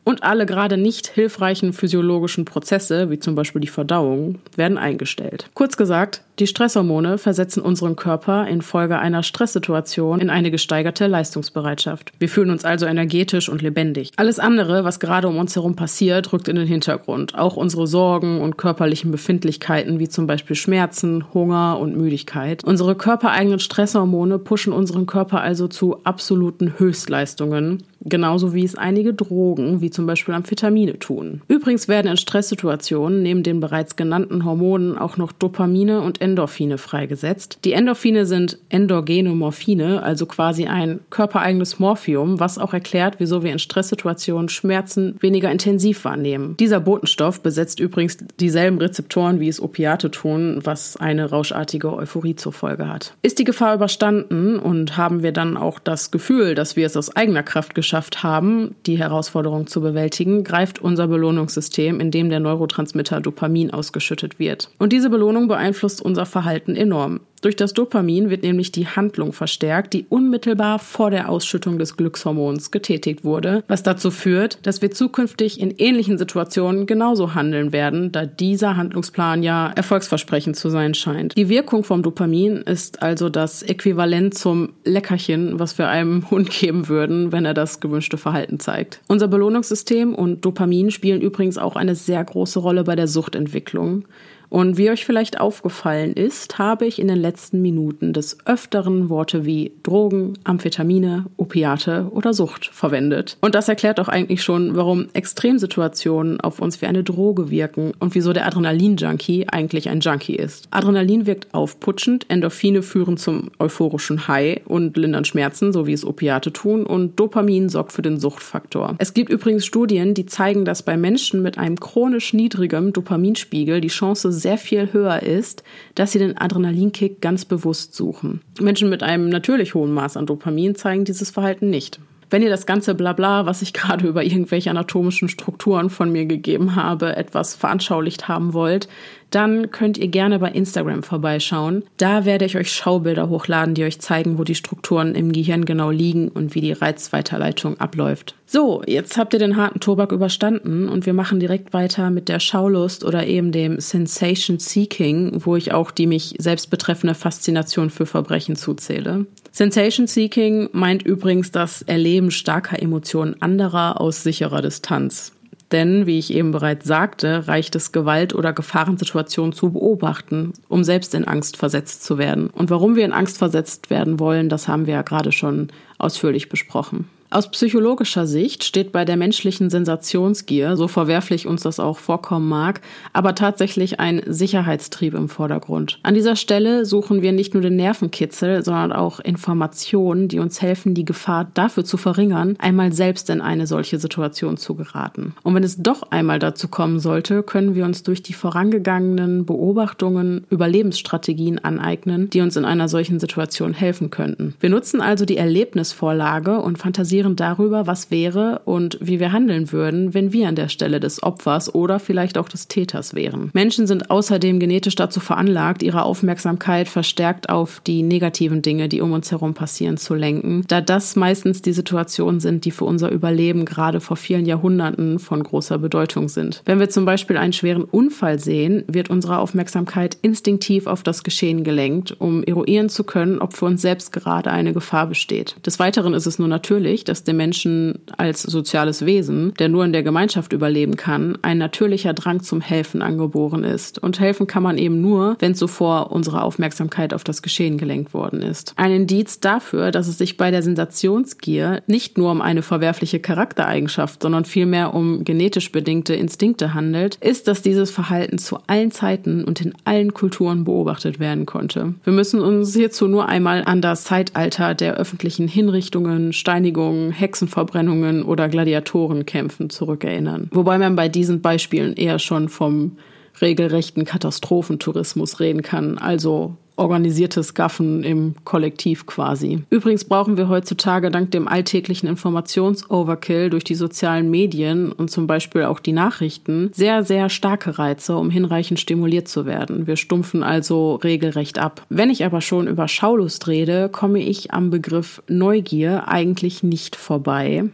und 0.04 0.24
alle 0.24 0.46
gerade 0.46 0.78
nicht 0.78 1.08
hilfreichen 1.08 1.74
physiologischen 1.74 2.46
Prozesse, 2.46 3.10
wie 3.10 3.20
zum 3.20 3.36
Beispiel 3.36 3.62
die 3.62 3.68
Verdauung, 3.68 4.40
werden 4.56 4.78
eingestellt. 4.78 5.50
Kurz 5.54 5.78
gesagt, 5.78 6.22
die 6.40 6.48
Stresshormone 6.48 7.18
versetzen 7.18 7.62
unseren 7.62 7.96
Körper 7.96 8.48
infolge 8.48 9.00
einer 9.00 9.24
Stresssituation 9.24 10.20
in 10.20 10.30
eine 10.30 10.52
gesteigerte 10.52 11.08
Leistungsbereitschaft. 11.08 12.12
Wir 12.20 12.28
fühlen 12.28 12.50
uns 12.50 12.66
also 12.66 12.86
energetisch 12.86 13.48
und 13.48 13.62
lebendig. 13.62 14.12
Alles 14.18 14.40
andere, 14.40 14.84
was 14.84 15.00
gerade 15.00 15.30
um 15.30 15.38
uns 15.38 15.56
herum 15.56 15.78
passiert, 15.78 16.34
rückt 16.34 16.50
in 16.50 16.58
den 16.58 16.68
Hintergrund. 16.68 17.36
Auch 17.36 17.56
unsere 17.56 17.88
Sorgen 17.88 18.42
und 18.42 18.58
körperlichen 18.58 19.12
Befindlichkeiten, 19.12 20.00
wie 20.00 20.10
zum 20.10 20.28
Beispiel 20.28 20.58
Schmerzen, 20.58 21.24
Hunger 21.34 21.80
und 21.80 21.96
Müdigkeit. 21.96 22.64
Unsere 22.66 22.96
körpereigenen 22.96 23.60
Stresshormone 23.60 24.38
pushen 24.38 24.74
unseren 24.74 25.06
Körper 25.06 25.40
also 25.40 25.70
zu 25.70 26.04
absoluten 26.04 26.74
Höchstleistungen 26.78 27.84
genauso 28.06 28.54
wie 28.54 28.64
es 28.64 28.76
einige 28.76 29.14
Drogen, 29.14 29.82
wie 29.82 29.90
zum 29.90 30.06
Beispiel 30.06 30.34
Amphetamine, 30.34 31.00
tun. 31.00 31.42
Übrigens 31.48 31.88
werden 31.88 32.10
in 32.10 32.18
Stresssituationen 32.18 33.22
neben 33.22 33.44
den 33.44 33.60
bereits 33.60 33.96
genannten 33.96 34.46
Hormonen 34.46 34.98
auch 34.98 35.18
noch 35.18 35.32
Dopamine 35.32 36.02
und 36.02 36.22
Endorphine 36.26 36.80
freigesetzt. 36.80 37.60
Die 37.66 37.74
Endorphine 37.74 38.26
sind 38.26 38.58
endogene 38.70 39.30
Morphine, 39.30 40.02
also 40.02 40.26
quasi 40.26 40.66
ein 40.66 41.02
körpereigenes 41.12 41.78
Morphium, 41.78 42.40
was 42.40 42.58
auch 42.58 42.74
erklärt, 42.74 43.20
wieso 43.20 43.44
wir 43.44 43.52
in 43.52 43.60
Stresssituationen 43.60 44.50
Schmerzen 44.50 45.18
weniger 45.20 45.52
intensiv 45.52 46.04
wahrnehmen. 46.04 46.58
Dieser 46.58 46.80
Botenstoff 46.80 47.42
besetzt 47.42 47.80
übrigens 47.80 48.18
dieselben 48.40 48.80
Rezeptoren, 48.80 49.40
wie 49.40 49.48
es 49.48 49.62
Opiate 49.62 50.10
tun, 50.10 50.62
was 50.64 50.98
eine 50.98 51.30
rauschartige 51.30 51.94
Euphorie 51.94 52.36
zur 52.36 52.54
Folge 52.54 52.88
hat. 52.88 53.14
Ist 53.22 53.38
die 53.38 53.44
Gefahr 53.44 53.76
überstanden 53.76 54.58
und 54.58 54.98
haben 54.98 55.22
wir 55.22 55.32
dann 55.32 55.58
auch 55.58 55.78
das 55.78 56.10
Gefühl, 56.10 56.56
dass 56.56 56.76
wir 56.76 56.88
es 56.88 56.98
aus 56.98 57.16
eigener 57.16 57.44
Kraft 57.44 57.76
geschafft 57.76 58.24
haben, 58.24 58.74
die 58.88 58.98
Herausforderung 58.98 59.68
zu 59.68 59.80
bewältigen, 59.80 60.44
greift 60.44 60.82
unser 60.82 61.08
Belohnungssystem, 61.08 62.00
in 62.00 62.10
dem 62.10 62.32
der 62.32 62.40
Neurotransmitter 62.40 63.22
Dopamin 63.22 63.70
ausgeschüttet 63.70 64.40
wird. 64.40 64.72
Und 64.80 64.92
diese 64.92 65.12
Belohnung 65.12 65.48
beeinflusst 65.48 66.02
unser 66.02 66.15
Verhalten 66.24 66.78
enorm. 66.78 67.20
Durch 67.46 67.56
das 67.56 67.74
Dopamin 67.74 68.32
wird 68.32 68.42
nämlich 68.42 68.72
die 68.72 68.88
Handlung 68.88 69.32
verstärkt, 69.32 69.94
die 69.94 70.08
unmittelbar 70.10 70.80
vor 70.80 71.12
der 71.12 71.30
Ausschüttung 71.30 71.78
des 71.78 71.96
Glückshormons 71.96 72.72
getätigt 72.72 73.24
wurde, 73.24 73.64
was 73.68 73.84
dazu 73.84 74.10
führt, 74.10 74.66
dass 74.66 74.82
wir 74.82 74.90
zukünftig 74.90 75.60
in 75.60 75.70
ähnlichen 75.70 76.18
Situationen 76.18 76.88
genauso 76.88 77.36
handeln 77.36 77.72
werden, 77.72 78.12
da 78.12 78.26
dieser 78.26 78.78
Handlungsplan 78.78 79.44
ja 79.44 79.72
erfolgsversprechend 79.76 80.56
zu 80.56 80.72
sein 80.72 80.96
scheint. 80.96 81.38
Die 81.38 81.48
Wirkung 81.48 81.84
vom 81.84 82.02
Dopamin 82.02 82.64
ist 82.64 83.04
also 83.04 83.30
das 83.30 83.62
Äquivalent 83.62 84.34
zum 84.34 84.74
Leckerchen, 84.84 85.60
was 85.60 85.78
wir 85.78 85.88
einem 85.88 86.32
Hund 86.32 86.50
geben 86.50 86.88
würden, 86.88 87.32
wenn 87.32 87.46
er 87.46 87.54
das 87.54 87.80
gewünschte 87.80 88.18
Verhalten 88.18 88.60
zeigt. 88.60 89.02
Unser 89.08 89.28
Belohnungssystem 89.28 90.16
und 90.16 90.44
Dopamin 90.44 90.90
spielen 90.90 91.22
übrigens 91.22 91.60
auch 91.60 91.76
eine 91.76 91.94
sehr 91.94 92.24
große 92.24 92.58
Rolle 92.58 92.86
bei 92.86 92.96
der 92.96 93.08
Suchtentwicklung. 93.08 94.06
Und 94.50 94.78
wie 94.78 94.90
euch 94.90 95.06
vielleicht 95.06 95.40
aufgefallen 95.40 96.14
ist, 96.14 96.58
habe 96.58 96.86
ich 96.86 97.00
in 97.00 97.08
den 97.08 97.18
letzten 97.18 97.62
Minuten 97.62 98.14
des 98.14 98.38
Öfteren 98.46 99.10
Worte 99.10 99.46
wie 99.46 99.72
Drogen, 99.84 100.34
Amphetamine, 100.44 101.26
Opiate 101.38 102.10
oder 102.12 102.34
Sucht 102.34 102.68
verwendet. 102.68 103.38
Und 103.42 103.56
das 103.56 103.68
erklärt 103.68 104.00
auch 104.00 104.08
eigentlich 104.08 104.44
schon, 104.44 104.76
warum 104.76 105.08
Extremsituationen 105.14 106.40
auf 106.42 106.60
uns 106.60 106.82
wie 106.82 106.86
eine 106.86 107.04
Droge 107.04 107.50
wirken 107.50 107.94
und 108.00 108.16
wieso 108.16 108.34
der 108.34 108.46
Adrenalin-Junkie 108.48 109.48
eigentlich 109.50 109.90
ein 109.90 110.00
Junkie 110.00 110.36
ist. 110.36 110.68
Adrenalin 110.72 111.26
wirkt 111.26 111.54
aufputschend, 111.54 112.26
Endorphine 112.30 112.82
führen 112.82 113.18
zum 113.18 113.52
euphorischen 113.60 114.28
High 114.28 114.62
und 114.66 114.98
lindern 114.98 115.26
Schmerzen, 115.26 115.74
so 115.74 115.88
wie 115.88 115.94
es 115.94 116.06
Opiate 116.06 116.54
tun, 116.54 116.86
und 116.86 117.20
Dopamin 117.20 117.70
sorgt 117.70 117.92
für 117.92 118.02
den 118.02 118.20
Suchtfaktor. 118.20 118.96
Es 119.00 119.14
gibt 119.14 119.30
übrigens 119.30 119.66
Studien, 119.66 120.14
die 120.14 120.26
zeigen, 120.26 120.66
dass 120.66 120.84
bei 120.84 120.98
Menschen 120.98 121.42
mit 121.42 121.58
einem 121.58 121.80
chronisch 121.80 122.34
niedrigem 122.34 122.94
Dopaminspiegel 122.94 123.82
die 123.82 123.88
Chance 123.88 124.32
sehr 124.36 124.58
viel 124.58 124.94
höher 124.94 125.24
ist, 125.24 125.64
dass 125.96 126.12
sie 126.12 126.20
den 126.20 126.38
Adrenalinkick 126.38 127.22
ganz 127.22 127.46
bewusst 127.46 127.96
suchen. 127.96 128.42
Menschen 128.60 128.90
mit 128.90 129.04
einem 129.04 129.30
natürlich 129.30 129.74
hohen 129.74 129.94
Maß 129.94 130.18
an 130.18 130.26
Dopamin 130.26 130.76
zeigen 130.76 131.06
dieses 131.06 131.32
Verhalten 131.32 131.70
nicht. 131.70 132.00
Wenn 132.30 132.42
ihr 132.42 132.50
das 132.50 132.66
ganze 132.66 132.96
Blabla, 132.96 133.46
was 133.46 133.62
ich 133.62 133.74
gerade 133.74 134.08
über 134.08 134.24
irgendwelche 134.24 134.70
anatomischen 134.70 135.30
Strukturen 135.30 135.90
von 135.90 136.12
mir 136.12 136.26
gegeben 136.26 136.76
habe, 136.76 137.16
etwas 137.16 137.56
veranschaulicht 137.56 138.28
haben 138.28 138.54
wollt, 138.54 138.88
dann 139.32 139.72
könnt 139.72 139.98
ihr 139.98 140.08
gerne 140.08 140.40
bei 140.40 140.50
Instagram 140.50 141.04
vorbeischauen. 141.04 141.84
Da 141.98 142.26
werde 142.26 142.46
ich 142.46 142.58
euch 142.58 142.72
Schaubilder 142.72 143.30
hochladen, 143.30 143.76
die 143.76 143.84
euch 143.84 144.00
zeigen, 144.00 144.38
wo 144.38 144.44
die 144.44 144.56
Strukturen 144.56 145.16
im 145.16 145.32
Gehirn 145.32 145.66
genau 145.66 145.92
liegen 145.92 146.30
und 146.30 146.56
wie 146.56 146.62
die 146.62 146.72
Reizweiterleitung 146.72 147.80
abläuft. 147.80 148.36
So, 148.46 148.84
jetzt 148.86 149.18
habt 149.18 149.34
ihr 149.34 149.40
den 149.40 149.58
harten 149.58 149.80
Tobak 149.80 150.12
überstanden 150.12 150.88
und 150.88 151.06
wir 151.06 151.14
machen 151.14 151.40
direkt 151.40 151.74
weiter 151.74 152.12
mit 152.12 152.30
der 152.30 152.40
Schaulust 152.40 153.04
oder 153.04 153.26
eben 153.26 153.52
dem 153.52 153.80
Sensation 153.80 154.60
Seeking, 154.60 155.42
wo 155.44 155.56
ich 155.56 155.74
auch 155.74 155.92
die 155.92 156.08
mich 156.08 156.36
selbst 156.38 156.70
betreffende 156.70 157.16
Faszination 157.16 157.90
für 157.90 158.06
Verbrechen 158.06 158.56
zuzähle. 158.56 159.26
Sensation 159.52 160.06
Seeking 160.06 160.70
meint 160.74 161.04
übrigens 161.04 161.52
das 161.52 161.82
Erleben 161.82 162.30
starker 162.30 162.82
Emotionen 162.82 163.42
anderer 163.42 164.00
aus 164.00 164.22
sicherer 164.22 164.62
Distanz. 164.62 165.32
Denn, 165.72 166.06
wie 166.06 166.20
ich 166.20 166.32
eben 166.32 166.52
bereits 166.52 166.86
sagte, 166.86 167.48
reicht 167.48 167.76
es, 167.76 167.92
Gewalt- 167.92 168.36
oder 168.36 168.54
Gefahrensituationen 168.54 169.52
zu 169.52 169.72
beobachten, 169.72 170.54
um 170.70 170.84
selbst 170.84 171.16
in 171.16 171.26
Angst 171.26 171.58
versetzt 171.58 172.04
zu 172.04 172.18
werden. 172.18 172.50
Und 172.50 172.70
warum 172.70 172.96
wir 172.96 173.06
in 173.06 173.14
Angst 173.14 173.38
versetzt 173.38 173.90
werden 173.90 174.20
wollen, 174.20 174.48
das 174.50 174.68
haben 174.68 174.86
wir 174.86 174.94
ja 174.94 175.02
gerade 175.02 175.32
schon 175.32 175.70
ausführlich 175.98 176.50
besprochen. 176.50 177.10
Aus 177.36 177.52
psychologischer 177.52 178.28
Sicht 178.28 178.64
steht 178.64 178.94
bei 178.94 179.04
der 179.04 179.18
menschlichen 179.18 179.70
Sensationsgier, 179.70 180.78
so 180.78 180.88
verwerflich 180.88 181.48
uns 181.48 181.64
das 181.64 181.82
auch 181.82 181.98
vorkommen 181.98 182.48
mag, 182.48 182.80
aber 183.12 183.36
tatsächlich 183.36 184.00
ein 184.00 184.22
Sicherheitstrieb 184.26 185.14
im 185.14 185.28
Vordergrund. 185.28 186.00
An 186.04 186.14
dieser 186.14 186.38
Stelle 186.38 186.86
suchen 186.86 187.22
wir 187.22 187.34
nicht 187.34 187.54
nur 187.54 187.62
den 187.62 187.76
Nervenkitzel, 187.76 188.64
sondern 188.64 188.94
auch 188.94 189.20
Informationen, 189.20 190.30
die 190.30 190.40
uns 190.40 190.62
helfen, 190.62 190.94
die 190.94 191.04
Gefahr 191.04 191.52
dafür 191.54 191.84
zu 191.84 191.98
verringern, 191.98 192.56
einmal 192.60 192.94
selbst 192.94 193.30
in 193.30 193.42
eine 193.42 193.68
solche 193.68 194.00
Situation 194.00 194.56
zu 194.56 194.76
geraten. 194.76 195.36
Und 195.44 195.56
wenn 195.56 195.64
es 195.66 195.76
doch 195.76 196.12
einmal 196.12 196.40
dazu 196.40 196.70
kommen 196.70 197.02
sollte, 197.02 197.44
können 197.44 197.76
wir 197.76 197.84
uns 197.84 198.04
durch 198.04 198.24
die 198.24 198.32
vorangegangenen 198.32 199.46
Beobachtungen 199.46 200.46
Überlebensstrategien 200.50 201.62
aneignen, 201.62 202.30
die 202.30 202.40
uns 202.40 202.56
in 202.56 202.64
einer 202.64 202.88
solchen 202.88 203.20
Situation 203.20 203.74
helfen 203.74 204.10
könnten. 204.10 204.54
Wir 204.62 204.70
nutzen 204.70 205.02
also 205.02 205.26
die 205.26 205.36
Erlebnisvorlage 205.36 206.62
und 206.62 206.78
Fantasie 206.78 207.25
fantasieren 207.26 207.36
darüber, 207.36 207.88
was 207.88 208.12
wäre 208.12 208.62
und 208.66 208.98
wie 209.02 209.20
wir 209.20 209.32
handeln 209.32 209.72
würden, 209.72 210.14
wenn 210.14 210.32
wir 210.32 210.48
an 210.48 210.56
der 210.56 210.70
Stelle 210.70 211.00
des 211.00 211.24
Opfers 211.24 211.74
oder 211.74 212.00
vielleicht 212.00 212.38
auch 212.38 212.50
des 212.50 212.68
Täters 212.68 213.14
wären. 213.14 213.50
Menschen 213.54 213.88
sind 213.88 214.10
außerdem 214.10 214.60
genetisch 214.60 214.96
dazu 214.96 215.20
veranlagt, 215.20 215.84
ihre 215.84 216.04
Aufmerksamkeit 216.04 216.88
verstärkt 216.88 217.50
auf 217.50 217.82
die 217.86 218.04
negativen 218.04 218.62
Dinge, 218.62 218.90
die 218.90 219.02
um 219.02 219.12
uns 219.12 219.32
herum 219.32 219.54
passieren, 219.54 219.98
zu 219.98 220.14
lenken, 220.14 220.64
da 220.68 220.82
das 220.82 221.16
meistens 221.16 221.62
die 221.62 221.74
Situationen 221.74 222.40
sind, 222.40 222.66
die 222.66 222.72
für 222.72 222.86
unser 222.86 223.12
Überleben 223.12 223.66
gerade 223.66 224.00
vor 224.00 224.18
vielen 224.18 224.46
Jahrhunderten 224.46 225.20
von 225.20 225.44
großer 225.44 225.78
Bedeutung 225.78 226.30
sind. 226.30 226.62
Wenn 226.66 226.80
wir 226.80 226.90
zum 226.90 227.06
Beispiel 227.06 227.38
einen 227.38 227.54
schweren 227.54 227.84
Unfall 227.84 228.40
sehen, 228.40 228.84
wird 228.88 229.10
unsere 229.10 229.40
Aufmerksamkeit 229.40 230.18
instinktiv 230.22 230.88
auf 230.88 231.04
das 231.04 231.24
Geschehen 231.24 231.64
gelenkt, 231.64 232.16
um 232.20 232.44
eruieren 232.44 232.90
zu 232.90 233.04
können, 233.04 233.40
ob 233.40 233.54
für 233.54 233.66
uns 233.66 233.82
selbst 233.82 234.12
gerade 234.12 234.52
eine 234.52 234.74
Gefahr 234.74 235.08
besteht. 235.08 235.56
Des 235.66 235.80
Weiteren 235.80 236.14
ist 236.14 236.26
es 236.26 236.40
nur 236.40 236.48
natürlich, 236.48 237.04
dass 237.06 237.24
dem 237.24 237.38
Menschen 237.38 238.00
als 238.18 238.42
soziales 238.44 239.06
Wesen, 239.06 239.54
der 239.60 239.70
nur 239.70 239.86
in 239.86 239.94
der 239.94 240.04
Gemeinschaft 240.04 240.54
überleben 240.54 240.96
kann, 240.96 241.38
ein 241.42 241.58
natürlicher 241.58 242.14
Drang 242.14 242.42
zum 242.42 242.62
Helfen 242.62 243.02
angeboren 243.02 243.64
ist. 243.64 244.00
Und 244.00 244.20
helfen 244.20 244.48
kann 244.48 244.64
man 244.64 244.78
eben 244.78 245.02
nur, 245.02 245.38
wenn 245.40 245.56
zuvor 245.56 246.12
unsere 246.12 246.42
Aufmerksamkeit 246.42 247.14
auf 247.14 247.24
das 247.24 247.42
Geschehen 247.42 247.78
gelenkt 247.78 248.14
worden 248.14 248.42
ist. 248.42 248.74
Ein 248.76 248.92
Indiz 248.92 249.40
dafür, 249.40 249.92
dass 249.92 250.08
es 250.08 250.18
sich 250.18 250.38
bei 250.38 250.52
der 250.52 250.64
Sensationsgier 250.64 251.84
nicht 251.88 252.18
nur 252.18 252.32
um 252.32 252.42
eine 252.42 252.62
verwerfliche 252.62 253.20
Charaktereigenschaft, 253.20 254.22
sondern 254.22 254.46
vielmehr 254.46 254.94
um 254.94 255.24
genetisch 255.24 255.72
bedingte 255.72 256.16
Instinkte 256.16 256.74
handelt, 256.74 257.16
ist, 257.16 257.48
dass 257.48 257.62
dieses 257.62 257.92
Verhalten 257.92 258.38
zu 258.38 258.60
allen 258.68 258.92
Zeiten 258.92 259.44
und 259.44 259.62
in 259.62 259.74
allen 259.84 260.14
Kulturen 260.14 260.64
beobachtet 260.64 261.20
werden 261.20 261.46
konnte. 261.46 261.94
Wir 262.04 262.14
müssen 262.14 262.40
uns 262.42 262.74
hierzu 262.74 263.08
nur 263.08 263.28
einmal 263.28 263.64
an 263.66 263.82
das 263.82 264.04
Zeitalter 264.04 264.74
der 264.74 264.96
öffentlichen 264.96 265.48
Hinrichtungen, 265.48 266.34
Steinigungen, 266.34 266.95
Verbrennungen, 266.96 267.12
Hexenverbrennungen 267.12 268.24
oder 268.24 268.50
Gladiatorenkämpfen 268.50 269.70
zurückerinnern. 269.70 270.50
Wobei 270.52 270.78
man 270.78 270.96
bei 270.96 271.10
diesen 271.10 271.42
Beispielen 271.42 271.94
eher 271.94 272.20
schon 272.20 272.50
vom 272.50 272.98
regelrechten 273.42 274.06
Katastrophentourismus 274.06 275.40
reden 275.40 275.62
kann, 275.62 275.98
also 275.98 276.56
organisiertes 276.76 277.54
Gaffen 277.54 278.04
im 278.04 278.36
Kollektiv 278.44 279.06
quasi. 279.06 279.64
Übrigens 279.70 280.06
brauchen 280.06 280.38
wir 280.38 280.50
heutzutage 280.50 281.12
dank 281.12 281.32
dem 281.32 281.48
alltäglichen 281.48 282.08
Informationsoverkill 282.08 283.50
durch 283.50 283.64
die 283.64 283.76
sozialen 283.76 284.30
Medien 284.30 284.92
und 284.92 285.10
zum 285.10 285.28
Beispiel 285.28 285.64
auch 285.64 285.80
die 285.80 285.94
Nachrichten 285.94 286.72
sehr, 286.74 287.04
sehr 287.04 287.30
starke 287.30 287.78
Reize, 287.78 288.16
um 288.18 288.30
hinreichend 288.30 288.80
stimuliert 288.80 289.28
zu 289.28 289.46
werden. 289.46 289.88
Wir 289.88 289.96
stumpfen 289.96 290.44
also 290.44 290.96
regelrecht 290.96 291.60
ab. 291.60 291.86
Wenn 291.90 292.10
ich 292.10 292.26
aber 292.26 292.42
schon 292.42 292.68
über 292.68 292.88
Schaulust 292.88 293.48
rede, 293.48 293.90
komme 293.90 294.20
ich 294.20 294.52
am 294.54 294.70
Begriff 294.70 295.22
Neugier 295.28 296.08
eigentlich 296.08 296.64
nicht 296.64 296.96
vorbei. 296.96 297.66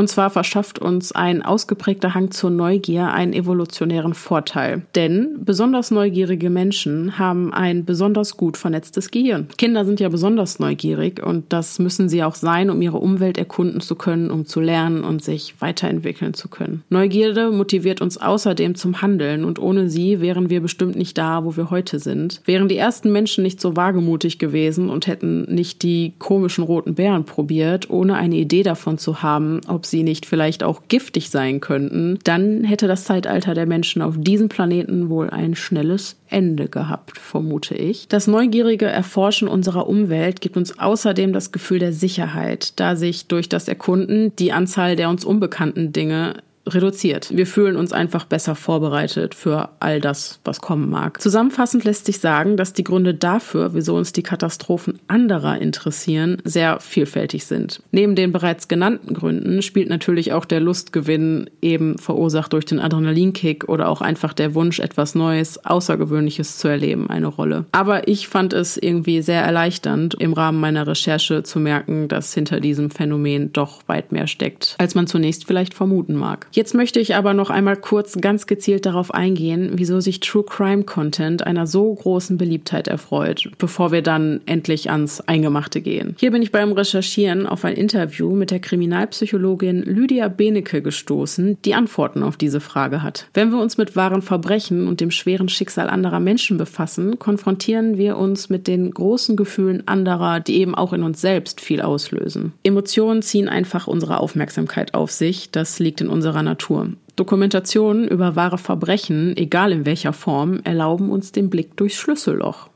Und 0.00 0.08
zwar 0.08 0.30
verschafft 0.30 0.78
uns 0.78 1.12
ein 1.12 1.42
ausgeprägter 1.42 2.14
Hang 2.14 2.30
zur 2.30 2.48
Neugier 2.48 3.12
einen 3.12 3.34
evolutionären 3.34 4.14
Vorteil. 4.14 4.80
Denn 4.94 5.40
besonders 5.44 5.90
neugierige 5.90 6.48
Menschen 6.48 7.18
haben 7.18 7.52
ein 7.52 7.84
besonders 7.84 8.38
gut 8.38 8.56
vernetztes 8.56 9.10
Gehirn. 9.10 9.48
Kinder 9.58 9.84
sind 9.84 10.00
ja 10.00 10.08
besonders 10.08 10.58
neugierig 10.58 11.22
und 11.22 11.52
das 11.52 11.78
müssen 11.78 12.08
sie 12.08 12.22
auch 12.24 12.34
sein, 12.34 12.70
um 12.70 12.80
ihre 12.80 12.96
Umwelt 12.96 13.36
erkunden 13.36 13.82
zu 13.82 13.94
können, 13.94 14.30
um 14.30 14.46
zu 14.46 14.62
lernen 14.62 15.04
und 15.04 15.22
sich 15.22 15.60
weiterentwickeln 15.60 16.32
zu 16.32 16.48
können. 16.48 16.82
Neugierde 16.88 17.50
motiviert 17.50 18.00
uns 18.00 18.16
außerdem 18.16 18.76
zum 18.76 19.02
Handeln 19.02 19.44
und 19.44 19.58
ohne 19.58 19.90
sie 19.90 20.22
wären 20.22 20.48
wir 20.48 20.62
bestimmt 20.62 20.96
nicht 20.96 21.18
da, 21.18 21.44
wo 21.44 21.58
wir 21.58 21.68
heute 21.68 21.98
sind. 21.98 22.40
Wären 22.46 22.68
die 22.68 22.78
ersten 22.78 23.12
Menschen 23.12 23.44
nicht 23.44 23.60
so 23.60 23.76
wagemutig 23.76 24.38
gewesen 24.38 24.88
und 24.88 25.06
hätten 25.06 25.42
nicht 25.54 25.82
die 25.82 26.14
komischen 26.18 26.64
roten 26.64 26.94
Beeren 26.94 27.26
probiert, 27.26 27.90
ohne 27.90 28.14
eine 28.14 28.36
Idee 28.36 28.62
davon 28.62 28.96
zu 28.96 29.22
haben, 29.22 29.60
ob 29.68 29.89
sie 29.90 30.02
nicht 30.02 30.26
vielleicht 30.26 30.62
auch 30.62 30.82
giftig 30.88 31.30
sein 31.30 31.60
könnten, 31.60 32.18
dann 32.24 32.64
hätte 32.64 32.88
das 32.88 33.04
Zeitalter 33.04 33.54
der 33.54 33.66
Menschen 33.66 34.02
auf 34.02 34.14
diesem 34.16 34.48
Planeten 34.48 35.08
wohl 35.08 35.30
ein 35.30 35.54
schnelles 35.54 36.16
Ende 36.28 36.68
gehabt, 36.68 37.18
vermute 37.18 37.74
ich. 37.74 38.08
Das 38.08 38.26
neugierige 38.26 38.86
Erforschen 38.86 39.48
unserer 39.48 39.88
Umwelt 39.88 40.40
gibt 40.40 40.56
uns 40.56 40.78
außerdem 40.78 41.32
das 41.32 41.52
Gefühl 41.52 41.80
der 41.80 41.92
Sicherheit, 41.92 42.78
da 42.80 42.96
sich 42.96 43.26
durch 43.26 43.48
das 43.48 43.68
Erkunden 43.68 44.34
die 44.36 44.52
Anzahl 44.52 44.96
der 44.96 45.10
uns 45.10 45.24
unbekannten 45.24 45.92
Dinge 45.92 46.42
reduziert. 46.66 47.30
Wir 47.34 47.46
fühlen 47.46 47.76
uns 47.76 47.92
einfach 47.92 48.24
besser 48.24 48.54
vorbereitet 48.54 49.34
für 49.34 49.70
all 49.80 50.00
das, 50.00 50.40
was 50.44 50.60
kommen 50.60 50.90
mag. 50.90 51.20
Zusammenfassend 51.20 51.84
lässt 51.84 52.06
sich 52.06 52.20
sagen, 52.20 52.56
dass 52.56 52.72
die 52.72 52.84
Gründe 52.84 53.14
dafür, 53.14 53.74
wieso 53.74 53.96
uns 53.96 54.12
die 54.12 54.22
Katastrophen 54.22 54.98
anderer 55.08 55.58
interessieren, 55.58 56.38
sehr 56.44 56.80
vielfältig 56.80 57.46
sind. 57.46 57.82
Neben 57.92 58.14
den 58.14 58.32
bereits 58.32 58.68
genannten 58.68 59.14
Gründen 59.14 59.62
spielt 59.62 59.88
natürlich 59.88 60.32
auch 60.32 60.44
der 60.44 60.60
Lustgewinn, 60.60 61.48
eben 61.62 61.98
verursacht 61.98 62.52
durch 62.52 62.64
den 62.64 62.80
Adrenalinkick 62.80 63.68
oder 63.68 63.88
auch 63.88 64.00
einfach 64.00 64.32
der 64.32 64.54
Wunsch, 64.54 64.80
etwas 64.80 65.14
Neues, 65.14 65.64
Außergewöhnliches 65.64 66.58
zu 66.58 66.68
erleben, 66.68 67.08
eine 67.08 67.26
Rolle. 67.26 67.64
Aber 67.72 68.08
ich 68.08 68.28
fand 68.28 68.52
es 68.52 68.76
irgendwie 68.76 69.22
sehr 69.22 69.42
erleichternd, 69.42 70.14
im 70.14 70.32
Rahmen 70.32 70.60
meiner 70.60 70.86
Recherche 70.86 71.42
zu 71.42 71.58
merken, 71.58 72.08
dass 72.08 72.34
hinter 72.34 72.60
diesem 72.60 72.90
Phänomen 72.90 73.52
doch 73.52 73.82
weit 73.86 74.12
mehr 74.12 74.26
steckt, 74.26 74.76
als 74.78 74.94
man 74.94 75.06
zunächst 75.06 75.46
vielleicht 75.46 75.74
vermuten 75.74 76.14
mag. 76.14 76.48
Jetzt 76.52 76.74
möchte 76.74 76.98
ich 76.98 77.14
aber 77.14 77.32
noch 77.32 77.48
einmal 77.48 77.76
kurz 77.76 78.18
ganz 78.20 78.46
gezielt 78.46 78.84
darauf 78.84 79.14
eingehen, 79.14 79.70
wieso 79.74 80.00
sich 80.00 80.18
True 80.18 80.44
Crime 80.44 80.82
Content 80.82 81.46
einer 81.46 81.66
so 81.66 81.94
großen 81.94 82.38
Beliebtheit 82.38 82.88
erfreut, 82.88 83.50
bevor 83.58 83.92
wir 83.92 84.02
dann 84.02 84.40
endlich 84.46 84.90
ans 84.90 85.20
Eingemachte 85.20 85.80
gehen. 85.80 86.16
Hier 86.18 86.32
bin 86.32 86.42
ich 86.42 86.50
beim 86.50 86.72
Recherchieren 86.72 87.46
auf 87.46 87.64
ein 87.64 87.74
Interview 87.74 88.34
mit 88.34 88.50
der 88.50 88.58
Kriminalpsychologin 88.58 89.82
Lydia 89.82 90.26
Benecke 90.28 90.82
gestoßen, 90.82 91.58
die 91.64 91.74
Antworten 91.74 92.24
auf 92.24 92.36
diese 92.36 92.60
Frage 92.60 93.02
hat. 93.02 93.28
Wenn 93.32 93.50
wir 93.50 93.60
uns 93.60 93.78
mit 93.78 93.94
wahren 93.94 94.22
Verbrechen 94.22 94.88
und 94.88 95.00
dem 95.00 95.12
schweren 95.12 95.48
Schicksal 95.48 95.88
anderer 95.88 96.18
Menschen 96.18 96.56
befassen, 96.56 97.18
konfrontieren 97.20 97.96
wir 97.96 98.16
uns 98.16 98.48
mit 98.48 98.66
den 98.66 98.90
großen 98.90 99.36
Gefühlen 99.36 99.86
anderer, 99.86 100.40
die 100.40 100.56
eben 100.60 100.74
auch 100.74 100.92
in 100.92 101.04
uns 101.04 101.20
selbst 101.20 101.60
viel 101.60 101.80
auslösen. 101.80 102.52
Emotionen 102.64 103.22
ziehen 103.22 103.48
einfach 103.48 103.86
unsere 103.86 104.18
Aufmerksamkeit 104.18 104.94
auf 104.94 105.12
sich, 105.12 105.52
das 105.52 105.78
liegt 105.78 106.00
in 106.00 106.08
unserer 106.08 106.39
unserer 106.40 106.42
Natur. 106.42 106.88
Dokumentationen 107.16 108.08
über 108.08 108.34
wahre 108.34 108.58
Verbrechen, 108.58 109.36
egal 109.36 109.72
in 109.72 109.84
welcher 109.84 110.12
Form, 110.12 110.60
erlauben 110.64 111.10
uns 111.10 111.32
den 111.32 111.50
Blick 111.50 111.76
durchs 111.76 111.96
Schlüsselloch. 111.96 112.70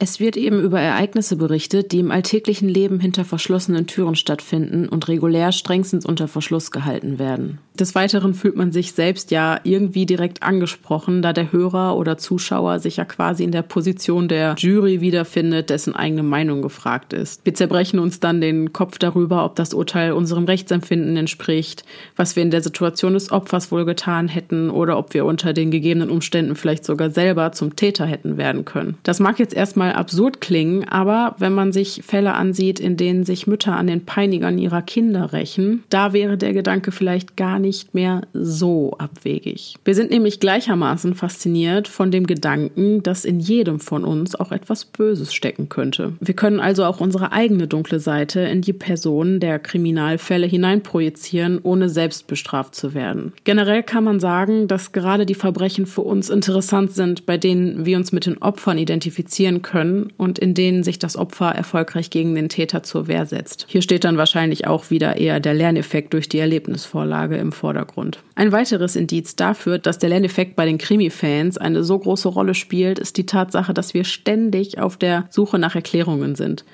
Es 0.00 0.18
wird 0.18 0.36
eben 0.36 0.60
über 0.60 0.80
Ereignisse 0.80 1.36
berichtet, 1.36 1.92
die 1.92 2.00
im 2.00 2.10
alltäglichen 2.10 2.68
Leben 2.68 2.98
hinter 2.98 3.24
verschlossenen 3.24 3.86
Türen 3.86 4.16
stattfinden 4.16 4.88
und 4.88 5.06
regulär 5.06 5.52
strengstens 5.52 6.04
unter 6.04 6.26
Verschluss 6.26 6.72
gehalten 6.72 7.18
werden. 7.18 7.60
Des 7.78 7.96
Weiteren 7.96 8.34
fühlt 8.34 8.54
man 8.54 8.70
sich 8.70 8.92
selbst 8.92 9.32
ja 9.32 9.58
irgendwie 9.64 10.06
direkt 10.06 10.44
angesprochen, 10.44 11.22
da 11.22 11.32
der 11.32 11.50
Hörer 11.50 11.96
oder 11.96 12.16
Zuschauer 12.16 12.78
sich 12.78 12.98
ja 12.98 13.04
quasi 13.04 13.42
in 13.42 13.50
der 13.50 13.62
Position 13.62 14.28
der 14.28 14.54
Jury 14.56 15.00
wiederfindet, 15.00 15.70
dessen 15.70 15.96
eigene 15.96 16.22
Meinung 16.22 16.62
gefragt 16.62 17.12
ist. 17.12 17.44
Wir 17.44 17.52
zerbrechen 17.54 17.98
uns 17.98 18.20
dann 18.20 18.40
den 18.40 18.72
Kopf 18.72 18.98
darüber, 18.98 19.44
ob 19.44 19.56
das 19.56 19.74
Urteil 19.74 20.12
unserem 20.12 20.44
Rechtsempfinden 20.44 21.16
entspricht, 21.16 21.84
was 22.14 22.36
wir 22.36 22.44
in 22.44 22.52
der 22.52 22.62
Situation 22.62 23.14
des 23.14 23.32
Opfers 23.32 23.72
wohl 23.72 23.84
getan 23.84 24.28
hätten 24.28 24.70
oder 24.70 24.96
ob 24.96 25.12
wir 25.12 25.24
unter 25.24 25.52
den 25.52 25.72
gegebenen 25.72 26.10
Umständen 26.10 26.54
vielleicht 26.54 26.84
sogar 26.84 27.10
selber 27.10 27.50
zum 27.50 27.74
Täter 27.74 28.06
hätten 28.06 28.36
werden 28.36 28.64
können. 28.64 28.98
Das 29.02 29.18
mag 29.18 29.40
jetzt 29.40 29.54
erstmal 29.54 29.94
absurd 29.94 30.40
klingen, 30.40 30.88
aber 30.88 31.34
wenn 31.38 31.52
man 31.52 31.72
sich 31.72 32.02
Fälle 32.06 32.34
ansieht, 32.34 32.78
in 32.78 32.96
denen 32.96 33.24
sich 33.24 33.48
Mütter 33.48 33.74
an 33.74 33.88
den 33.88 34.04
Peinigern 34.04 34.58
ihrer 34.58 34.82
Kinder 34.82 35.32
rächen, 35.32 35.82
da 35.90 36.12
wäre 36.12 36.38
der 36.38 36.52
Gedanke 36.52 36.92
vielleicht 36.92 37.36
gar 37.36 37.58
nicht 37.58 37.63
mehr 37.94 38.22
so 38.32 38.94
abwegig. 38.98 39.76
Wir 39.84 39.94
sind 39.94 40.10
nämlich 40.10 40.40
gleichermaßen 40.40 41.14
fasziniert 41.14 41.88
von 41.88 42.10
dem 42.10 42.26
Gedanken, 42.26 43.02
dass 43.02 43.24
in 43.24 43.40
jedem 43.40 43.80
von 43.80 44.04
uns 44.04 44.34
auch 44.34 44.52
etwas 44.52 44.84
Böses 44.84 45.34
stecken 45.34 45.68
könnte. 45.68 46.14
Wir 46.20 46.34
können 46.34 46.60
also 46.60 46.84
auch 46.84 47.00
unsere 47.00 47.32
eigene 47.32 47.66
dunkle 47.66 48.00
Seite 48.00 48.40
in 48.40 48.60
die 48.60 48.72
Person 48.72 49.40
der 49.40 49.58
Kriminalfälle 49.58 50.46
hineinprojizieren, 50.46 51.60
ohne 51.62 51.88
selbst 51.88 52.26
bestraft 52.26 52.74
zu 52.74 52.94
werden. 52.94 53.32
Generell 53.44 53.82
kann 53.82 54.04
man 54.04 54.20
sagen, 54.20 54.68
dass 54.68 54.92
gerade 54.92 55.26
die 55.26 55.34
Verbrechen 55.34 55.86
für 55.86 56.02
uns 56.02 56.30
interessant 56.30 56.92
sind, 56.92 57.26
bei 57.26 57.36
denen 57.36 57.86
wir 57.86 57.96
uns 57.96 58.12
mit 58.12 58.26
den 58.26 58.38
Opfern 58.38 58.78
identifizieren 58.78 59.62
können 59.62 60.12
und 60.16 60.38
in 60.38 60.54
denen 60.54 60.82
sich 60.82 60.98
das 60.98 61.16
Opfer 61.16 61.50
erfolgreich 61.50 62.10
gegen 62.10 62.34
den 62.34 62.48
Täter 62.48 62.82
zur 62.82 63.08
Wehr 63.08 63.26
setzt. 63.26 63.66
Hier 63.68 63.82
steht 63.82 64.04
dann 64.04 64.16
wahrscheinlich 64.16 64.66
auch 64.66 64.90
wieder 64.90 65.16
eher 65.16 65.40
der 65.40 65.54
Lerneffekt 65.54 66.12
durch 66.12 66.28
die 66.28 66.38
Erlebnisvorlage 66.38 67.36
im 67.36 67.52
Vordergrund. 67.54 68.22
Ein 68.34 68.52
weiteres 68.52 68.96
Indiz 68.96 69.36
dafür, 69.36 69.78
dass 69.78 69.98
der 69.98 70.10
Lerneffekt 70.10 70.56
bei 70.56 70.66
den 70.66 70.78
Krimi-Fans 70.78 71.56
eine 71.56 71.82
so 71.82 71.98
große 71.98 72.28
Rolle 72.28 72.54
spielt, 72.54 72.98
ist 72.98 73.16
die 73.16 73.26
Tatsache, 73.26 73.72
dass 73.72 73.94
wir 73.94 74.04
ständig 74.04 74.78
auf 74.78 74.96
der 74.96 75.24
Suche 75.30 75.58
nach 75.58 75.74
Erklärungen 75.74 76.34
sind. 76.34 76.64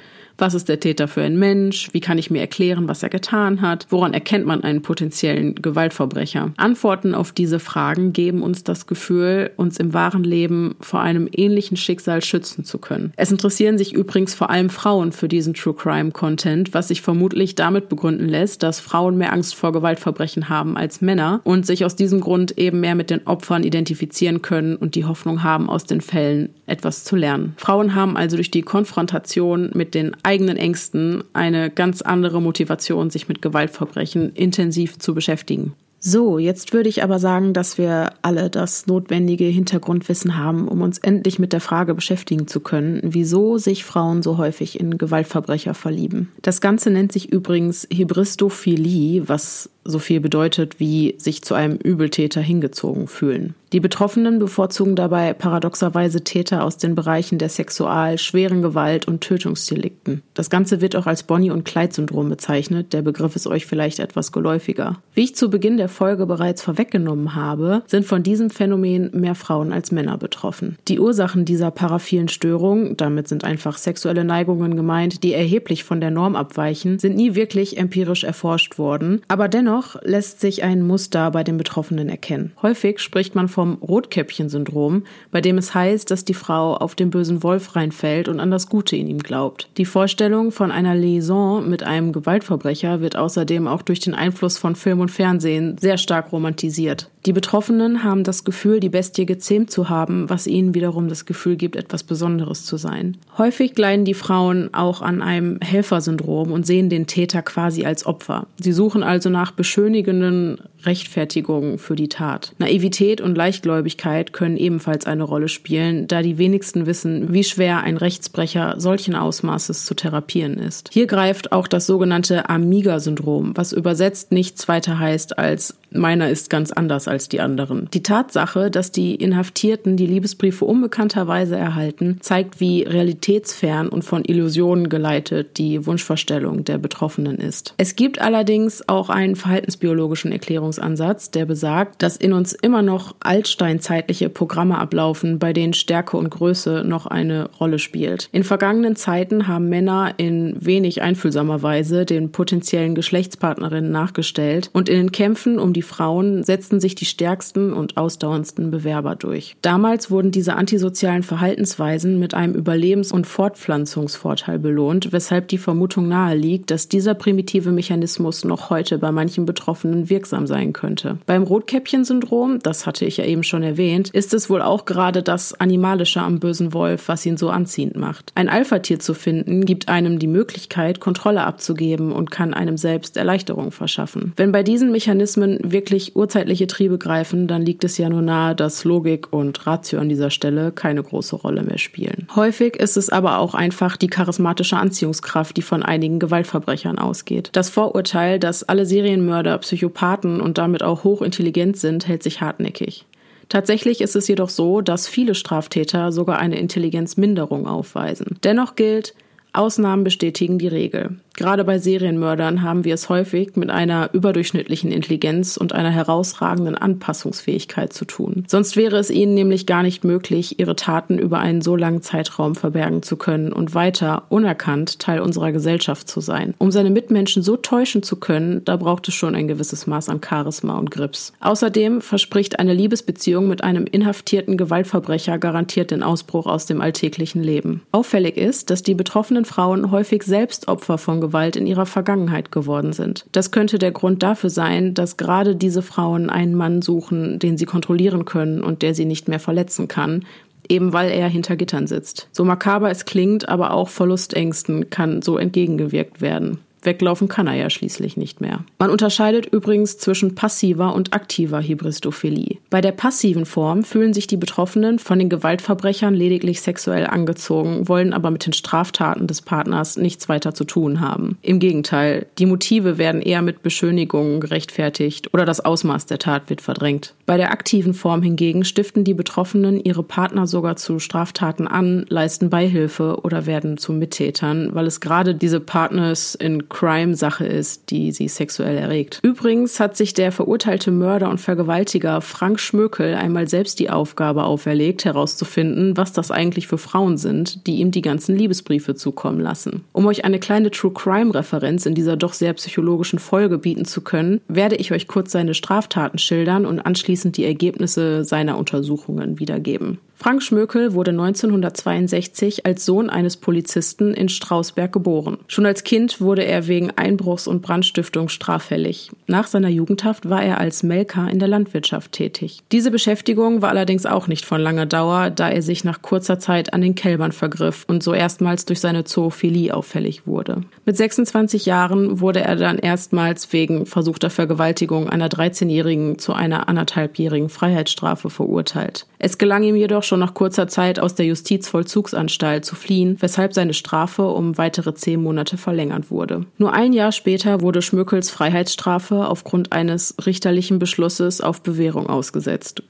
Was 0.41 0.55
ist 0.55 0.71
der 0.71 0.81
Täter 0.81 1.07
für 1.07 1.21
ein 1.21 1.39
Mensch? 1.39 1.91
Wie 1.93 2.01
kann 2.01 2.17
ich 2.17 2.31
mir 2.31 2.41
erklären, 2.41 2.89
was 2.89 3.03
er 3.03 3.11
getan 3.11 3.61
hat? 3.61 3.87
Woran 3.91 4.15
erkennt 4.15 4.47
man 4.47 4.65
einen 4.65 4.81
potenziellen 4.81 5.55
Gewaltverbrecher? 5.55 6.53
Antworten 6.57 7.15
auf 7.15 7.33
diese 7.33 7.59
Fragen 7.59 8.15
geben 8.15 8.43
uns 8.43 8.65
das 8.65 8.87
Gefühl, 8.87 9.51
uns 9.57 9.79
im 9.79 9.93
wahren 9.93 10.25
Leben 10.25 10.77
vor 10.81 11.03
einem 11.03 11.29
ähnlichen 11.31 11.77
Schicksal 11.77 12.23
schützen 12.23 12.65
zu 12.65 12.79
können. 12.79 13.13
Es 13.17 13.31
interessieren 13.31 13.77
sich 13.77 13.93
übrigens 13.93 14.35
vor 14.35 14.49
allem 14.49 14.71
Frauen 14.71 15.13
für 15.13 15.29
diesen 15.29 15.53
True 15.53 15.75
Crime 15.75 16.11
Content, 16.11 16.73
was 16.73 16.89
sich 16.89 17.03
vermutlich 17.03 17.55
damit 17.55 17.91
begründen 17.91 18.27
lässt, 18.27 18.63
dass 18.63 18.81
Frauen 18.81 19.19
mehr 19.19 19.35
Angst 19.35 19.55
vor 19.55 19.73
Gewaltverbrechen 19.73 20.49
haben 20.49 20.75
als 20.75 21.03
Männer 21.03 21.43
und 21.45 21.67
sich 21.67 21.85
aus 21.85 21.97
diesem 21.97 22.23
Grund 22.23 22.57
eben 22.57 22.81
mehr 22.81 22.95
mit 22.95 23.11
den 23.11 23.27
Opfern 23.27 23.63
identifizieren 23.63 24.41
können 24.41 24.77
und 24.77 24.95
die 24.95 25.05
Hoffnung 25.05 25.43
haben, 25.43 25.69
aus 25.69 25.85
den 25.85 26.01
Fällen 26.01 26.49
etwas 26.65 27.05
zu 27.05 27.15
lernen. 27.15 27.53
Frauen 27.59 27.95
haben 27.95 28.17
also 28.17 28.37
durch 28.37 28.51
die 28.51 28.63
Konfrontation 28.63 29.69
mit 29.75 29.95
den 29.95 30.17
eigenen 30.31 30.57
Ängsten 30.57 31.25
eine 31.33 31.71
ganz 31.71 32.03
andere 32.03 32.41
Motivation, 32.41 33.11
sich 33.11 33.27
mit 33.27 33.43
Gewaltverbrechen 33.43 34.33
intensiv 34.35 34.97
zu 35.01 35.13
beschäftigen. 35.13 35.73
So, 36.03 36.39
jetzt 36.39 36.73
würde 36.73 36.89
ich 36.89 37.03
aber 37.03 37.19
sagen, 37.19 37.53
dass 37.53 37.77
wir 37.77 38.13
alle 38.23 38.49
das 38.49 38.87
notwendige 38.87 39.45
Hintergrundwissen 39.45 40.39
haben, 40.39 40.69
um 40.69 40.83
uns 40.83 40.99
endlich 40.99 41.39
mit 41.41 41.53
der 41.53 41.61
Frage 41.61 41.95
beschäftigen 41.95 42.47
zu 42.47 42.61
können, 42.61 43.01
wieso 43.03 43.59
sich 43.59 43.85
Frauen 43.85 44.23
so 44.23 44.39
häufig 44.39 44.79
in 44.81 44.97
Gewaltverbrecher 44.97 45.75
verlieben. 45.75 46.31
Das 46.43 46.61
Ganze 46.61 46.91
nennt 46.91 47.13
sich 47.13 47.31
übrigens 47.31 47.87
Hybristophilie, 47.93 49.29
was 49.29 49.69
so 49.85 49.99
viel 49.99 50.21
bedeutet 50.21 50.79
wie 50.79 51.15
sich 51.19 51.43
zu 51.43 51.55
einem 51.55 51.77
Übeltäter 51.77 52.41
hingezogen 52.41 53.07
fühlen. 53.07 53.55
Die 53.73 53.79
Betroffenen 53.79 54.41
bevorzugen 54.41 54.97
dabei 54.97 55.33
paradoxerweise 55.33 56.25
Täter 56.25 56.65
aus 56.65 56.77
den 56.77 56.97
Bereichen 56.97 57.39
der 57.39 57.49
Sexual-, 57.49 58.19
schweren 58.19 58.63
Gewalt 58.63 59.07
und 59.07 59.21
Tötungsdelikten. 59.21 60.23
Das 60.35 60.51
Ganze 60.51 60.81
wird 60.81 60.97
auch 60.97 61.07
als 61.07 61.23
Bonnie- 61.23 61.53
und 61.53 61.65
Clyde-Syndrom 61.65 62.29
bezeichnet. 62.29 62.93
Der 62.93 63.03
Begriff 63.03 63.37
ist 63.37 63.47
euch 63.47 63.67
vielleicht 63.67 64.01
etwas 64.01 64.33
geläufiger. 64.33 64.99
Wie 65.15 65.23
ich 65.23 65.37
zu 65.37 65.51
Beginn 65.51 65.77
der 65.77 65.89
Folge 65.89 66.27
bereits 66.27 66.63
vorweggenommen 66.63 67.37
habe, 67.37 67.83
sind 67.87 68.07
von 68.07 68.25
diesem 68.25 68.51
Phänomen 68.51 69.11
mehr 69.13 69.37
Frauen 69.37 69.73
als 69.73 69.93
Männer 69.93 70.19
betroffen. 70.19 70.77
Die 70.89 70.99
Ursachen 70.99 71.45
dieser 71.45 71.71
paraphilen 71.71 72.29
Störung, 72.29 72.97
damit 72.97 73.29
sind 73.29 73.45
einfach 73.45 73.79
sexuelle 73.79 74.25
Neigungen 74.25 74.75
gemeint, 74.75 75.23
die 75.23 75.33
erheblich 75.33 75.85
von 75.85 76.01
der 76.01 76.11
Norm 76.11 76.35
abweichen, 76.35 76.99
sind 76.99 77.15
nie 77.15 77.37
wirklich 77.37 77.79
empirisch 77.79 78.25
erforscht 78.25 78.79
worden. 78.79 79.23
Aber 79.29 79.47
dennoch 79.47 79.70
lässt 80.03 80.41
sich 80.41 80.63
ein 80.63 80.87
Muster 80.87 81.31
bei 81.31 81.45
den 81.45 81.57
Betroffenen 81.57 82.09
erkennen. 82.09 82.53
Häufig 82.63 82.99
spricht 83.01 83.35
man 83.35 83.49
vom 83.49 83.75
Rotkäppchen-Syndrom, 83.75 85.05
bei 85.31 85.41
dem 85.41 85.59
es 85.59 85.75
heißt, 85.75 86.11
dass 86.11 86.25
die 86.25 86.35
Frau 86.35 86.75
auf 86.77 86.95
den 86.95 87.11
bösen 87.11 87.43
Wolf 87.43 87.77
reinfällt 87.77 88.29
und 88.29 88.41
an 88.41 88.51
das 88.51 88.69
Gute 88.69 88.97
in 88.97 89.07
ihm 89.07 89.19
glaubt. 89.19 89.69
Die 89.77 89.85
Vorstellung 89.85 90.53
von 90.53 90.71
einer 90.71 90.95
Liaison 90.95 91.69
mit 91.69 91.83
einem 91.83 92.13
Gewaltverbrecher 92.13 93.01
wird 93.01 93.17
außerdem 93.17 93.67
auch 93.67 93.83
durch 93.83 94.01
den 94.01 94.15
Einfluss 94.15 94.59
von 94.59 94.77
Film 94.77 95.01
und 95.01 95.11
Fernsehen 95.11 95.77
sehr 95.79 95.99
stark 95.99 96.33
romantisiert. 96.33 97.11
Die 97.27 97.35
Betroffenen 97.35 98.03
haben 98.03 98.25
das 98.25 98.45
Gefühl, 98.45 98.81
die 98.81 98.89
Bestie 98.89 99.27
gezähmt 99.27 99.71
zu 99.71 99.91
haben, 99.91 100.31
was 100.31 100.47
ihnen 100.47 100.75
wiederum 100.75 101.09
das 101.09 101.27
Gefühl 101.27 101.57
gibt, 101.57 101.77
etwas 101.77 102.03
Besonderes 102.03 102.65
zu 102.65 102.79
sein. 102.79 103.19
Häufig 103.37 103.77
leiden 103.77 104.07
die 104.07 104.15
Frauen 104.15 104.73
auch 104.73 105.03
an 105.03 105.21
einem 105.21 105.61
Helfersyndrom 105.61 106.51
und 106.51 106.67
sehen 106.67 106.89
den 106.89 107.07
Täter 107.07 107.43
quasi 107.43 107.85
als 107.85 108.07
Opfer. 108.07 108.47
Sie 108.59 108.73
suchen 108.73 109.03
also 109.03 109.29
nach 109.29 109.53
beschönigenden 109.61 110.57
Rechtfertigungen 110.85 111.79
für 111.79 111.97
die 111.97 112.09
Tat. 112.09 112.53
Naivität 112.59 113.21
und 113.21 113.37
Leichtgläubigkeit 113.37 114.33
können 114.33 114.57
ebenfalls 114.57 115.07
eine 115.07 115.25
Rolle 115.25 115.49
spielen, 115.49 116.07
da 116.07 116.23
die 116.23 116.39
wenigsten 116.39 116.87
wissen, 116.87 117.33
wie 117.33 117.45
schwer 117.45 117.81
ein 117.81 117.97
Rechtsbrecher 117.97 118.75
solchen 118.79 119.15
Ausmaßes 119.15 119.85
zu 119.85 119.95
therapieren 119.95 120.59
ist. 120.59 120.91
Hier 120.93 121.07
greift 121.07 121.53
auch 121.53 121.67
das 121.67 121.87
sogenannte 121.87 122.49
Amiga-Syndrom, 122.49 123.57
was 123.57 123.73
übersetzt 123.73 124.33
nichts 124.33 124.69
weiter 124.69 124.99
heißt 124.99 125.39
als 125.39 125.75
meiner 125.93 126.31
ist 126.31 126.51
ganz 126.51 126.73
anders 126.73 127.09
als 127.09 127.29
die 127.29 127.41
anderen. 127.41 127.89
Die 127.93 128.03
Tatsache, 128.03 128.71
dass 128.71 128.93
die 128.93 129.15
Inhaftierten 129.15 129.97
die 129.97 130.07
Liebesbriefe 130.07 130.65
unbekannterweise 130.65 131.57
erhalten, 131.57 132.19
zeigt, 132.21 132.61
wie 132.61 132.83
realitätsfern 132.83 133.89
und 133.89 134.05
von 134.05 134.25
Illusionen 134.25 134.89
geleitet 134.89 135.59
die 135.59 135.85
Wunschvorstellung 135.87 136.65
der 136.65 136.79
Betroffenen 136.79 137.39
ist. 137.39 137.75
Es 137.77 137.97
gibt 137.97 138.21
allerdings 138.21 138.89
auch 138.89 139.11
einen 139.11 139.37
verhaltensbiologischen 139.37 140.33
Erklärungsansatz, 140.71 141.31
der 141.31 141.47
besagt, 141.47 142.03
dass 142.03 142.17
in 142.17 142.33
uns 142.33 142.53
immer 142.53 142.83
noch 142.83 143.15
altsteinzeitliche 143.21 144.29
Programme 144.29 144.79
ablaufen, 144.79 145.39
bei 145.39 145.53
denen 145.53 145.73
Stärke 145.73 146.17
und 146.17 146.31
Größe 146.31 146.85
noch 146.87 147.07
eine 147.07 147.51
Rolle 147.59 147.79
spielt. 147.79 148.29
In 148.33 148.45
vergangenen 148.45 148.97
Zeiten 148.97 149.49
haben 149.49 149.69
Männer 149.69 150.15
in 150.17 150.57
wenig 150.61 151.03
einfühlsamer 151.03 151.63
Weise 151.63 152.05
den 152.05 152.33
potenziellen 152.33 152.95
Geschlechtspartnerinnen 152.95 153.91
nachgestellt 153.91 154.71
und 154.73 154.89
in 154.89 154.97
den 154.97 155.13
Kämpfen 155.13 155.59
um 155.59 155.73
die 155.73 155.83
Frauen 155.83 156.43
setzten 156.43 156.81
sich 156.81 156.95
die 156.95 157.05
stärksten 157.05 157.73
und 157.73 157.97
ausdauerndsten 157.97 158.71
Bewerber 158.71 159.17
durch. 159.17 159.57
Damals 159.63 160.11
wurden 160.11 160.31
diese 160.31 160.55
antisozialen 160.55 161.23
Verhaltensweisen 161.23 162.19
mit 162.19 162.35
einem 162.35 162.55
Überlebens- 162.55 163.13
und 163.13 163.27
Fortpflanzungsvorteil 163.27 164.59
belohnt, 164.59 165.13
weshalb 165.13 165.49
die 165.49 165.59
Vermutung 165.59 166.09
nahe 166.09 166.37
liegt, 166.37 166.71
dass 166.71 166.89
dieser 166.89 167.15
primitive 167.15 167.71
Mechanismus 167.73 168.45
noch 168.45 168.71
heute 168.71 168.99
bei 168.99 169.11
manchen 169.11 169.47
Betroffenen 169.47 170.09
wirksam 170.11 170.47
sein 170.47 170.60
sein 170.61 170.73
könnte. 170.73 171.19
Beim 171.27 171.43
Rotkäppchen-Syndrom, 171.43 172.59
das 172.63 172.87
hatte 172.87 173.05
ich 173.05 173.17
ja 173.17 173.25
eben 173.25 173.43
schon 173.43 173.63
erwähnt, 173.63 174.11
ist 174.11 174.35
es 174.35 174.51
wohl 174.51 174.63
auch 174.63 174.85
gerade 174.85 175.23
das 175.23 175.59
Animalische 175.59 176.21
am 176.21 176.39
bösen 176.39 176.73
Wolf, 176.73 177.09
was 177.09 177.25
ihn 177.25 177.37
so 177.37 177.51
anziehend 177.51 177.97
macht. 177.97 178.33
Ein 178.35 178.49
Alpha-Tier 178.49 178.99
zu 179.01 179.15
finden, 179.15 179.65
gibt 179.65 179.89
einem 179.89 180.19
die 180.19 180.27
Möglichkeit, 180.27 181.01
Kontrolle 181.01 181.45
abzugeben 181.45 182.13
und 182.13 182.31
kann 182.31 182.53
einem 182.53 182.77
selbst 182.77 183.17
Erleichterung 183.17 183.73
verschaffen. 183.73 184.33
Wenn 184.37 184.53
bei 184.53 184.63
diesen 184.63 184.93
Mechanismen 184.93 185.59
wirklich 185.63 186.15
urzeitliche 186.17 186.67
Triebe 186.67 186.99
greifen, 186.99 187.47
dann 187.47 187.63
liegt 187.63 187.85
es 187.85 187.97
ja 187.97 188.09
nur 188.09 188.23
nahe, 188.23 188.55
dass 188.55 188.85
Logik 188.85 189.33
und 189.33 189.67
Ratio 189.67 190.01
an 190.01 190.09
dieser 190.09 190.31
Stelle 190.31 190.73
keine 190.73 191.03
große 191.03 191.37
Rolle 191.37 191.63
mehr 191.63 191.79
spielen. 191.79 192.27
Häufig 192.35 192.77
ist 192.77 192.97
es 192.97 193.09
aber 193.09 193.39
auch 193.39 193.55
einfach 193.55 193.97
die 193.97 194.09
charismatische 194.09 194.77
Anziehungskraft, 194.77 195.57
die 195.57 195.63
von 195.63 195.83
einigen 195.83 196.19
Gewaltverbrechern 196.19 196.99
ausgeht. 196.99 197.51
Das 197.53 197.71
Vorurteil, 197.71 198.39
dass 198.39 198.63
alle 198.65 198.85
Serienmörder 198.85 199.57
Psychopathen 199.59 200.41
und 200.41 200.50
damit 200.59 200.83
auch 200.83 201.05
hochintelligent 201.05 201.77
sind, 201.77 202.07
hält 202.07 202.23
sich 202.23 202.41
hartnäckig. 202.41 203.07
Tatsächlich 203.49 204.01
ist 204.01 204.15
es 204.15 204.29
jedoch 204.29 204.49
so, 204.49 204.81
dass 204.81 205.09
viele 205.09 205.35
Straftäter 205.35 206.13
sogar 206.13 206.39
eine 206.39 206.59
Intelligenzminderung 206.59 207.67
aufweisen. 207.67 208.39
Dennoch 208.45 208.77
gilt, 208.77 209.15
Ausnahmen 209.53 210.05
bestätigen 210.05 210.59
die 210.59 210.69
Regel. 210.69 211.17
Gerade 211.41 211.65
bei 211.65 211.79
Serienmördern 211.79 212.61
haben 212.61 212.85
wir 212.85 212.93
es 212.93 213.09
häufig 213.09 213.57
mit 213.57 213.71
einer 213.71 214.11
überdurchschnittlichen 214.13 214.93
Intelligenz 214.93 215.57
und 215.57 215.73
einer 215.73 215.89
herausragenden 215.91 216.75
Anpassungsfähigkeit 216.75 217.95
zu 217.95 218.05
tun. 218.05 218.45
Sonst 218.47 218.77
wäre 218.77 218.99
es 218.99 219.09
ihnen 219.11 219.33
nämlich 219.33 219.65
gar 219.65 219.83
nicht 219.83 220.05
möglich, 220.05 220.59
ihre 220.59 220.77
Taten 220.77 221.19
über 221.19 221.39
einen 221.39 221.63
so 221.63 221.77
langen 221.77 222.03
Zeitraum 222.03 222.57
verbergen 222.57 223.03
zu 223.03 223.17
können 223.17 223.55
und 223.55 223.75
weiter 223.75 224.25
unerkannt 224.29 224.99
Teil 224.99 225.21
unserer 225.21 225.51
Gesellschaft 225.51 226.09
zu 226.09 226.21
sein. 226.21 226.53
Um 226.59 226.71
seine 226.71 226.91
Mitmenschen 226.91 227.43
so 227.43 227.57
täuschen 227.57 228.03
zu 228.03 228.17
können, 228.17 228.63
da 228.67 228.77
braucht 228.77 229.09
es 229.09 229.15
schon 229.15 229.35
ein 229.35 229.49
gewisses 229.49 229.87
Maß 229.87 230.11
an 230.11 230.21
Charisma 230.23 230.79
und 230.79 230.91
Grips. 230.91 231.33
Außerdem 231.41 232.03
verspricht 232.03 232.59
eine 232.59 232.75
Liebesbeziehung 232.75 233.49
mit 233.49 233.65
einem 233.65 233.87
inhaftierten 233.87 234.59
Gewaltverbrecher 234.59 235.39
garantiert 235.39 235.91
den 235.91 236.03
Ausbruch 236.03 236.47
aus 236.47 236.67
dem 236.67 236.83
alltäglichen 236.83 237.43
Leben. 237.43 237.81
Auffällig 237.93 238.37
ist, 238.37 238.69
dass 238.69 238.83
die 238.83 238.95
betroffenen 238.95 239.40
Frauen 239.45 239.91
häufig 239.91 240.23
selbst 240.23 240.69
Opfer 240.69 240.99
von 240.99 241.21
Gewalt 241.21 241.57
in 241.57 241.67
ihrer 241.67 241.87
Vergangenheit 241.87 242.53
geworden 242.53 242.93
sind. 242.93 243.27
Das 243.33 243.51
könnte 243.51 243.79
der 243.79 243.93
Grund 243.93 244.23
dafür 244.23 244.51
sein, 244.51 244.95
dass 244.95 245.17
gerade 245.17 245.57
diese 245.57 245.83
Frauen 245.83 246.31
einen 246.31 246.55
Mann 246.55 246.83
suchen, 246.83 247.39
den 247.39 247.59
sie 247.59 247.67
kontrollieren 247.67 248.25
können 248.25 248.63
und 248.63 248.83
der 248.83 248.95
sie 248.95 249.05
nicht 249.05 249.29
mehr 249.29 249.41
verletzen 249.41 249.89
kann, 249.89 250.25
eben 250.69 250.93
weil 250.93 251.11
er 251.11 251.29
hinter 251.29 251.57
Gittern 251.57 251.87
sitzt. 251.87 252.29
So 252.33 252.45
makaber 252.45 252.91
es 252.91 253.05
klingt, 253.05 253.49
aber 253.49 253.73
auch 253.73 253.89
Verlustängsten 253.89 254.91
kann 254.91 255.23
so 255.23 255.37
entgegengewirkt 255.37 256.21
werden. 256.21 256.59
Weglaufen 256.85 257.29
kann 257.29 257.47
er 257.47 257.55
ja 257.55 257.71
schließlich 257.71 258.17
nicht 258.17 258.41
mehr. 258.41 258.65
Man 258.79 258.91
unterscheidet 258.91 259.47
übrigens 259.47 259.99
zwischen 259.99 260.35
passiver 260.35 260.95
und 260.95 261.13
aktiver 261.13 261.63
Hybristophilie. 261.63 262.59
Bei 262.71 262.81
der 262.81 262.93
passiven 262.93 263.47
Form 263.47 263.83
fühlen 263.83 264.15
sich 264.15 264.27
die 264.27 264.37
Betroffenen 264.37 264.99
von 264.99 265.19
den 265.19 265.29
Gewaltverbrechern 265.29 266.15
lediglich 266.15 266.61
sexuell 266.61 267.07
angezogen, 267.07 267.89
wollen 267.89 268.13
aber 268.13 268.31
mit 268.31 268.47
den 268.47 268.53
Straftaten 268.53 269.27
des 269.27 269.43
Partners 269.43 269.97
nichts 269.97 270.29
weiter 270.29 270.55
zu 270.55 270.65
tun 270.65 271.01
haben. 271.01 271.39
Im 271.43 271.59
Gegenteil, 271.59 272.27
die 272.39 272.47
Motive 272.47 272.99
werden 272.99 273.23
eher 273.23 273.43
mit 273.43 273.63
Beschönigungen 273.63 274.41
gerechtfertigt 274.41 275.33
oder 275.35 275.45
das 275.45 275.61
Ausmaß 275.61 276.07
der 276.07 276.19
Tat 276.19 276.51
wird 276.51 276.61
verdrängt. 276.61 277.15
Bei 277.27 277.37
der 277.37 277.53
aktiven 277.53 277.95
Form 277.95 278.23
hingegen 278.23 278.65
stiften 278.65 279.05
die 279.05 279.15
Betroffenen 279.15 279.79
ihre 279.79 280.03
Partner 280.03 280.47
sogar 280.47 280.77
zu 280.77 280.99
Straftaten 280.99 281.69
an, 281.69 282.07
leisten 282.09 282.51
Beihilfe 282.51 283.21
oder 283.23 283.47
werden 283.47 283.77
zu 283.77 283.93
Mittätern, 283.93 284.71
weil 284.73 284.87
es 284.87 285.01
gerade 285.01 285.35
diese 285.35 285.61
Partners 285.61 286.35
in 286.35 286.69
Crime-Sache 286.71 287.45
ist, 287.45 287.91
die 287.91 288.13
sie 288.13 288.29
sexuell 288.29 288.79
erregt. 288.79 289.21
Übrigens 289.23 289.79
hat 289.81 289.97
sich 289.97 290.15
der 290.15 290.33
verurteilte 290.33 290.91
Mörder 290.91 291.29
und 291.29 291.41
Vergewaltiger 291.41 292.21
Frank 292.23 292.59
Schmökel 292.59 293.15
einmal 293.15 293.49
selbst 293.49 293.79
die 293.81 293.91
Aufgabe 293.91 294.45
auferlegt, 294.45 295.05
herauszufinden, 295.05 295.97
was 295.97 296.13
das 296.13 296.31
eigentlich 296.31 296.67
für 296.67 296.79
Frauen 296.79 297.19
sind, 297.19 297.67
die 297.67 297.77
ihm 297.77 297.91
die 297.91 298.03
ganzen 298.03 298.37
Liebesbriefe 298.37 298.95
zukommen 298.95 299.41
lassen. 299.41 299.85
Um 299.93 300.07
euch 300.07 300.25
eine 300.25 300.39
kleine 300.39 300.71
True 300.71 300.93
Crime-Referenz 300.93 301.85
in 301.85 301.95
dieser 301.95 302.17
doch 302.17 302.33
sehr 302.33 302.55
psychologischen 302.55 303.19
Folge 303.19 303.59
bieten 303.59 303.85
zu 303.85 304.01
können, 304.01 304.41
werde 304.49 304.77
ich 304.77 304.93
euch 304.93 305.09
kurz 305.09 305.33
seine 305.33 305.55
Straftaten 305.55 306.19
schildern 306.19 306.65
und 306.65 306.81
anschließend 306.81 307.37
die 307.37 307.45
Ergebnisse 307.45 308.25
seiner 308.25 308.57
Untersuchungen 308.57 309.39
wiedergeben. 309.39 309.99
Frank 310.23 310.43
Schmökel 310.43 310.93
wurde 310.93 311.13
1962 311.13 312.67
als 312.67 312.85
Sohn 312.85 313.09
eines 313.09 313.39
Polizisten 313.39 314.13
in 314.13 314.29
Strausberg 314.29 314.93
geboren. 314.93 315.39
Schon 315.47 315.65
als 315.65 315.83
Kind 315.83 316.21
wurde 316.21 316.45
er 316.45 316.67
wegen 316.67 316.91
Einbruchs 316.91 317.47
und 317.47 317.63
Brandstiftung 317.63 318.29
straffällig. 318.29 319.11
Nach 319.27 319.47
seiner 319.47 319.71
Jugendhaft 319.71 320.29
war 320.29 320.43
er 320.43 320.59
als 320.59 320.83
Melker 320.83 321.31
in 321.31 321.39
der 321.39 321.49
Landwirtschaft 321.49 322.13
tätig. 322.13 322.59
Diese 322.71 322.91
Beschäftigung 322.91 323.63
war 323.63 323.71
allerdings 323.71 324.05
auch 324.05 324.29
nicht 324.29 324.45
von 324.45 324.61
langer 324.61 324.85
Dauer, 324.85 325.31
da 325.31 325.49
er 325.49 325.63
sich 325.63 325.85
nach 325.85 326.03
kurzer 326.03 326.39
Zeit 326.39 326.75
an 326.75 326.83
den 326.83 326.95
Kälbern 326.95 327.33
vergriff 327.33 327.87
und 327.89 328.03
so 328.03 328.13
erstmals 328.13 328.67
durch 328.67 328.81
seine 328.81 329.05
Zoophilie 329.05 329.75
auffällig 329.75 330.27
wurde. 330.27 330.61
Mit 330.85 330.99
26 330.99 331.65
Jahren 331.65 332.21
wurde 332.21 332.41
er 332.41 332.57
dann 332.57 332.77
erstmals 332.77 333.55
wegen 333.55 333.87
versuchter 333.87 334.29
Vergewaltigung 334.29 335.09
einer 335.09 335.29
13-Jährigen 335.29 336.19
zu 336.19 336.35
einer 336.35 336.69
anderthalbjährigen 336.69 337.49
Freiheitsstrafe 337.49 338.29
verurteilt. 338.29 339.07
Es 339.19 339.39
gelang 339.39 339.63
ihm 339.63 339.77
jedoch 339.77 340.10
schon 340.11 340.21
nach 340.21 340.35
kurzer 340.35 340.67
Zeit 340.69 340.99
aus 340.99 341.15
der 341.15 341.25
Justizvollzugsanstalt 341.27 342.65
zu 342.65 342.75
fliehen, 342.75 343.17
weshalb 343.21 343.55
seine 343.55 343.75
Strafe 343.75 344.27
um 344.27 344.59
weitere 344.59 344.93
zehn 344.93 345.23
Monate 345.23 345.57
verlängert 345.57 346.11
wurde. 346.11 346.45
Nur 346.59 346.75
ein 346.75 346.93
Jahr 346.93 347.13
später 347.13 347.61
wurde 347.61 347.81
Schmückels 347.81 348.29
Freiheitsstrafe 348.29 349.29
aufgrund 349.29 349.73
eines 349.73 350.17
richterlichen 350.27 350.81
Beschlusses 350.81 351.41
auf 351.41 351.63
Bewährung 351.63 352.09
ausgesetzt. 352.09 352.83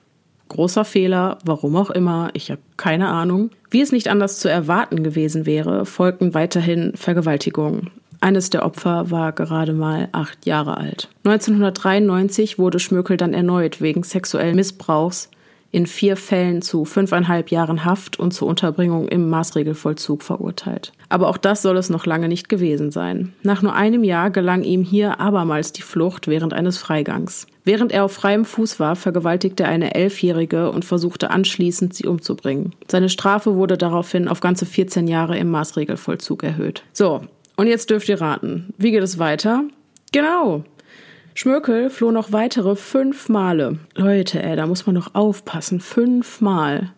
Großer 0.49 0.85
Fehler, 0.85 1.39
warum 1.45 1.77
auch 1.77 1.91
immer, 1.91 2.31
ich 2.33 2.51
habe 2.51 2.63
keine 2.79 3.09
Ahnung. 3.09 3.51
Wie 3.71 3.83
es 3.83 3.93
nicht 3.93 4.09
anders 4.09 4.41
zu 4.41 4.49
erwarten 4.49 5.05
gewesen 5.05 5.45
wäre, 5.45 5.85
folgten 5.85 6.33
weiterhin 6.35 6.95
Vergewaltigungen. 6.97 7.91
Eines 8.23 8.51
der 8.51 8.65
Opfer 8.65 9.11
war 9.11 9.33
gerade 9.33 9.75
mal 9.75 10.09
acht 10.13 10.47
Jahre 10.47 10.79
alt. 10.79 11.09
1993 11.25 12.59
wurde 12.59 12.79
Schmökel 12.79 13.17
dann 13.17 13.35
erneut 13.35 13.81
wegen 13.81 14.03
sexuellen 14.03 14.57
Missbrauchs 14.57 15.31
in 15.73 15.87
vier 15.87 16.17
Fällen 16.17 16.63
zu 16.63 16.85
fünfeinhalb 16.85 17.51
Jahren 17.51 17.85
Haft 17.85 18.19
und 18.19 18.33
zur 18.33 18.49
Unterbringung 18.49 19.09
im 19.09 19.29
Maßregelvollzug 19.29 20.23
verurteilt. 20.23 20.93
Aber 21.09 21.29
auch 21.29 21.37
das 21.37 21.63
soll 21.63 21.77
es 21.77 21.91
noch 21.91 22.07
lange 22.07 22.29
nicht 22.29 22.49
gewesen 22.49 22.91
sein. 22.91 23.33
Nach 23.43 23.63
nur 23.63 23.75
einem 23.75 24.05
Jahr 24.05 24.31
gelang 24.31 24.63
ihm 24.63 24.83
hier 24.83 25.21
abermals 25.21 25.73
die 25.73 25.83
Flucht 25.83 26.29
während 26.29 26.53
eines 26.53 26.79
Freigangs. 26.79 27.47
Während 27.65 27.93
er 27.93 28.05
auf 28.05 28.13
freiem 28.13 28.45
Fuß 28.45 28.81
war, 28.81 28.97
vergewaltigte 28.97 29.65
er 29.65 29.69
eine 29.69 29.95
Elfjährige 29.95 30.71
und 30.71 30.85
versuchte 30.85 31.31
anschließend, 31.31 31.95
sie 31.95 32.07
umzubringen. 32.07 32.75
Seine 32.89 33.09
Strafe 33.09 33.55
wurde 33.55 33.77
daraufhin 33.77 34.29
auf 34.29 34.41
ganze 34.41 34.67
14 34.67 35.07
Jahre 35.07 35.39
im 35.39 35.51
Maßregelvollzug 35.51 36.43
erhöht. 36.43 36.83
So, 36.93 37.21
und 37.57 37.67
jetzt 37.67 37.91
dürft 37.91 38.09
ihr 38.09 38.21
raten. 38.21 38.73
Wie 38.79 38.91
geht 38.91 39.03
es 39.03 39.19
weiter? 39.19 39.65
Genau, 40.13 40.65
Schmökel 41.35 41.91
floh 41.91 42.11
noch 42.11 42.33
weitere 42.33 42.77
fünf 42.77 43.29
Male. 43.29 43.79
Leute, 43.95 44.43
ey, 44.43 44.57
da 44.57 44.67
muss 44.67 44.87
man 44.87 44.97
doch 44.97 45.15
aufpassen. 45.15 45.81
Fünfmal. 45.81 46.93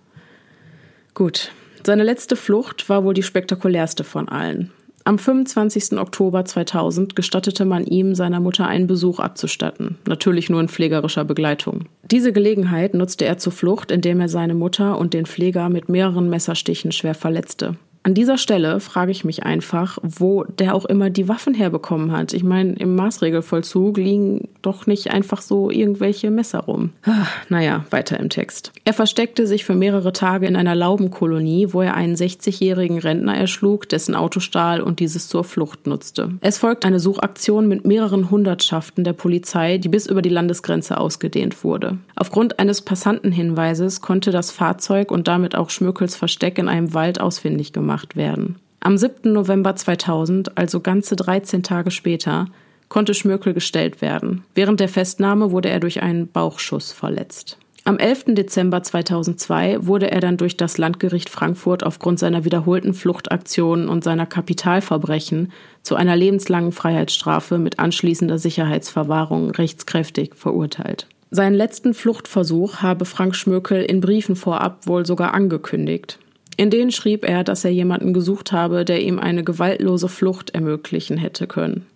Gut. 1.14 1.53
Seine 1.85 2.05
letzte 2.05 2.37
Flucht 2.37 2.88
war 2.88 3.05
wohl 3.05 3.14
die 3.14 3.23
spektakulärste 3.23 4.05
von 4.05 4.29
allen. 4.29 4.71
Am 5.05 5.18
25. 5.18 5.99
Oktober 5.99 6.45
2000 6.45 7.16
gestattete 7.16 7.64
man 7.64 7.85
ihm, 7.85 8.14
seiner 8.14 8.38
Mutter 8.38 8.68
einen 8.68 8.87
Besuch 8.87 9.18
abzustatten, 9.18 9.99
natürlich 10.07 10.49
nur 10.49 10.61
in 10.61 10.68
pflegerischer 10.68 11.25
Begleitung. 11.25 11.87
Diese 12.09 12.33
Gelegenheit 12.33 12.95
nutzte 12.95 13.25
er 13.25 13.37
zur 13.38 13.53
Flucht, 13.53 13.90
indem 13.90 14.21
er 14.21 14.29
seine 14.29 14.55
Mutter 14.55 14.99
und 14.99 15.12
den 15.12 15.27
Pfleger 15.27 15.68
mit 15.71 15.88
mehreren 15.88 16.31
Messerstichen 16.31 16.92
schwer 16.92 17.14
verletzte. 17.14 17.77
An 18.05 18.15
dieser 18.15 18.37
Stelle 18.37 18.81
frage 18.81 19.12
ich 19.12 19.25
mich 19.25 19.45
einfach, 19.45 19.99
wo 20.03 20.43
der 20.43 20.75
auch 20.75 20.85
immer 20.87 21.09
die 21.09 21.29
Waffen 21.29 21.55
herbekommen 21.55 22.11
hat. 22.11 22.33
Ich 22.33 22.43
meine, 22.43 22.73
im 22.73 22.97
Maßregelvollzug 22.97 23.97
liegen 23.97 24.49
doch 24.61 24.87
nicht 24.88 25.12
einfach 25.12 25.41
so 25.41 25.71
irgendwelche 25.71 26.33
Messer 26.33 26.61
rum. 26.61 26.91
Ah, 27.05 27.27
naja, 27.49 27.85
weiter 27.91 28.19
im 28.19 28.29
Text. 28.29 28.73
Er 28.85 28.93
versteckte 28.93 29.47
sich 29.47 29.65
für 29.65 29.77
mehrere 29.77 30.12
Tage 30.12 30.47
in 30.47 30.57
einer 30.57 30.75
Laubenkolonie, 30.75 31.69
wo 31.73 31.81
er 31.81 31.95
einen 31.95 32.17
60-jährigen 32.17 32.99
Rentner 32.99 33.37
erschlug, 33.37 33.88
dessen 33.88 34.17
Auto 34.17 34.41
stahl 34.41 34.81
und 34.81 34.99
dieses 34.99 35.29
zur 35.29 35.45
Flucht 35.45 35.87
nutzte. 35.87 36.31
Es 36.41 36.59
folgt 36.59 36.85
eine 36.85 36.99
Suchaktion 36.99 37.69
mit 37.69 37.87
mehreren 37.87 38.31
Hundertschaften 38.31 39.05
der 39.05 39.12
Polizei, 39.12 39.79
die 39.79 39.88
bis 39.88 40.09
über 40.09 40.23
die 40.23 40.29
Landesgrenze 40.29 40.99
ausgedehnt 40.99 41.62
wurde. 41.62 41.99
Aufgrund 42.17 42.59
eines 42.59 42.83
Passantenhinweises 42.83 44.01
konnte 44.01 44.33
das 44.33 44.51
Fahrzeug 44.51 45.12
und 45.12 45.29
damit 45.29 45.55
auch 45.55 45.71
Schmökels 45.71 46.17
Versteck 46.17 46.59
in 46.59 46.69
einem 46.69 46.95
Wald 46.95 47.21
ausfindig 47.21 47.73
gemacht 47.73 47.92
gemacht 47.93 48.17
werden. 48.17 48.57
Am 48.81 48.97
7. 48.97 49.33
November 49.33 49.77
2000, 49.77 50.57
also 50.57 50.81
ganze 50.81 51.15
13 51.15 51.63
Tage 51.63 51.91
später, 51.91 52.47
konnte 52.89 53.15
Schmökel 53.15 53.53
gestellt 53.53 54.01
werden. 54.01 54.45
Während 54.55 54.81
der 54.81 54.89
Festnahme 54.89 55.51
wurde 55.51 55.69
er 55.69 55.79
durch 55.79 56.03
einen 56.03 56.27
Bauchschuss 56.29 56.91
verletzt. 56.91 57.59
Am 57.85 57.99
11. 57.99 58.27
Dezember 58.29 58.83
2002 58.83 59.87
wurde 59.87 60.11
er 60.11 60.21
dann 60.21 60.37
durch 60.37 60.57
das 60.57 60.79
Landgericht 60.79 61.29
Frankfurt 61.29 61.85
aufgrund 61.85 62.19
seiner 62.19 62.45
wiederholten 62.45 62.95
Fluchtaktionen 62.95 63.89
und 63.89 64.05
seiner 64.05 64.27
Kapitalverbrechen 64.27 65.53
zu 65.83 65.97
einer 65.97 66.17
lebenslangen 66.17 66.73
Freiheitsstrafe 66.73 67.59
mit 67.59 67.79
anschließender 67.79 68.39
Sicherheitsverwahrung 68.39 69.51
rechtskräftig 69.51 70.35
verurteilt. 70.35 71.09
Seinen 71.31 71.55
letzten 71.55 71.93
Fluchtversuch 71.93 72.83
habe 72.83 73.05
Frank 73.05 73.35
Schmökel 73.35 73.83
in 73.83 74.01
Briefen 74.01 74.37
vorab 74.37 74.87
wohl 74.87 75.05
sogar 75.05 75.35
angekündigt. 75.35 76.19
In 76.62 76.70
denen 76.70 76.92
schrieb 76.92 77.29
er, 77.29 77.42
dass 77.42 77.64
er 77.64 77.72
jemanden 77.72 78.12
gesucht 78.12 78.53
habe, 78.53 78.85
der 78.85 79.03
ihm 79.03 79.18
eine 79.18 79.42
gewaltlose 79.42 80.07
Flucht 80.07 80.51
ermöglichen 80.51 81.18
hätte 81.18 81.48
können. 81.48 81.87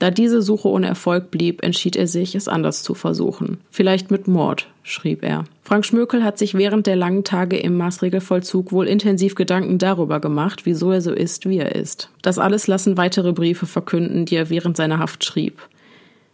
Da 0.00 0.10
diese 0.10 0.42
Suche 0.42 0.66
ohne 0.66 0.88
Erfolg 0.88 1.30
blieb, 1.30 1.62
entschied 1.62 1.94
er 1.94 2.08
sich, 2.08 2.34
es 2.34 2.48
anders 2.48 2.82
zu 2.82 2.94
versuchen. 2.94 3.58
Vielleicht 3.70 4.10
mit 4.10 4.26
Mord, 4.26 4.66
schrieb 4.82 5.22
er. 5.22 5.44
Frank 5.62 5.86
Schmökel 5.86 6.24
hat 6.24 6.36
sich 6.36 6.54
während 6.54 6.88
der 6.88 6.96
langen 6.96 7.22
Tage 7.22 7.58
im 7.58 7.76
Maßregelvollzug 7.76 8.72
wohl 8.72 8.88
intensiv 8.88 9.36
Gedanken 9.36 9.78
darüber 9.78 10.18
gemacht, 10.18 10.66
wieso 10.66 10.90
er 10.90 11.00
so 11.00 11.12
ist, 11.12 11.48
wie 11.48 11.58
er 11.58 11.76
ist. 11.76 12.10
Das 12.20 12.40
alles 12.40 12.66
lassen 12.66 12.96
weitere 12.96 13.32
Briefe 13.32 13.66
verkünden, 13.66 14.24
die 14.24 14.34
er 14.34 14.50
während 14.50 14.76
seiner 14.76 14.98
Haft 14.98 15.24
schrieb. 15.24 15.60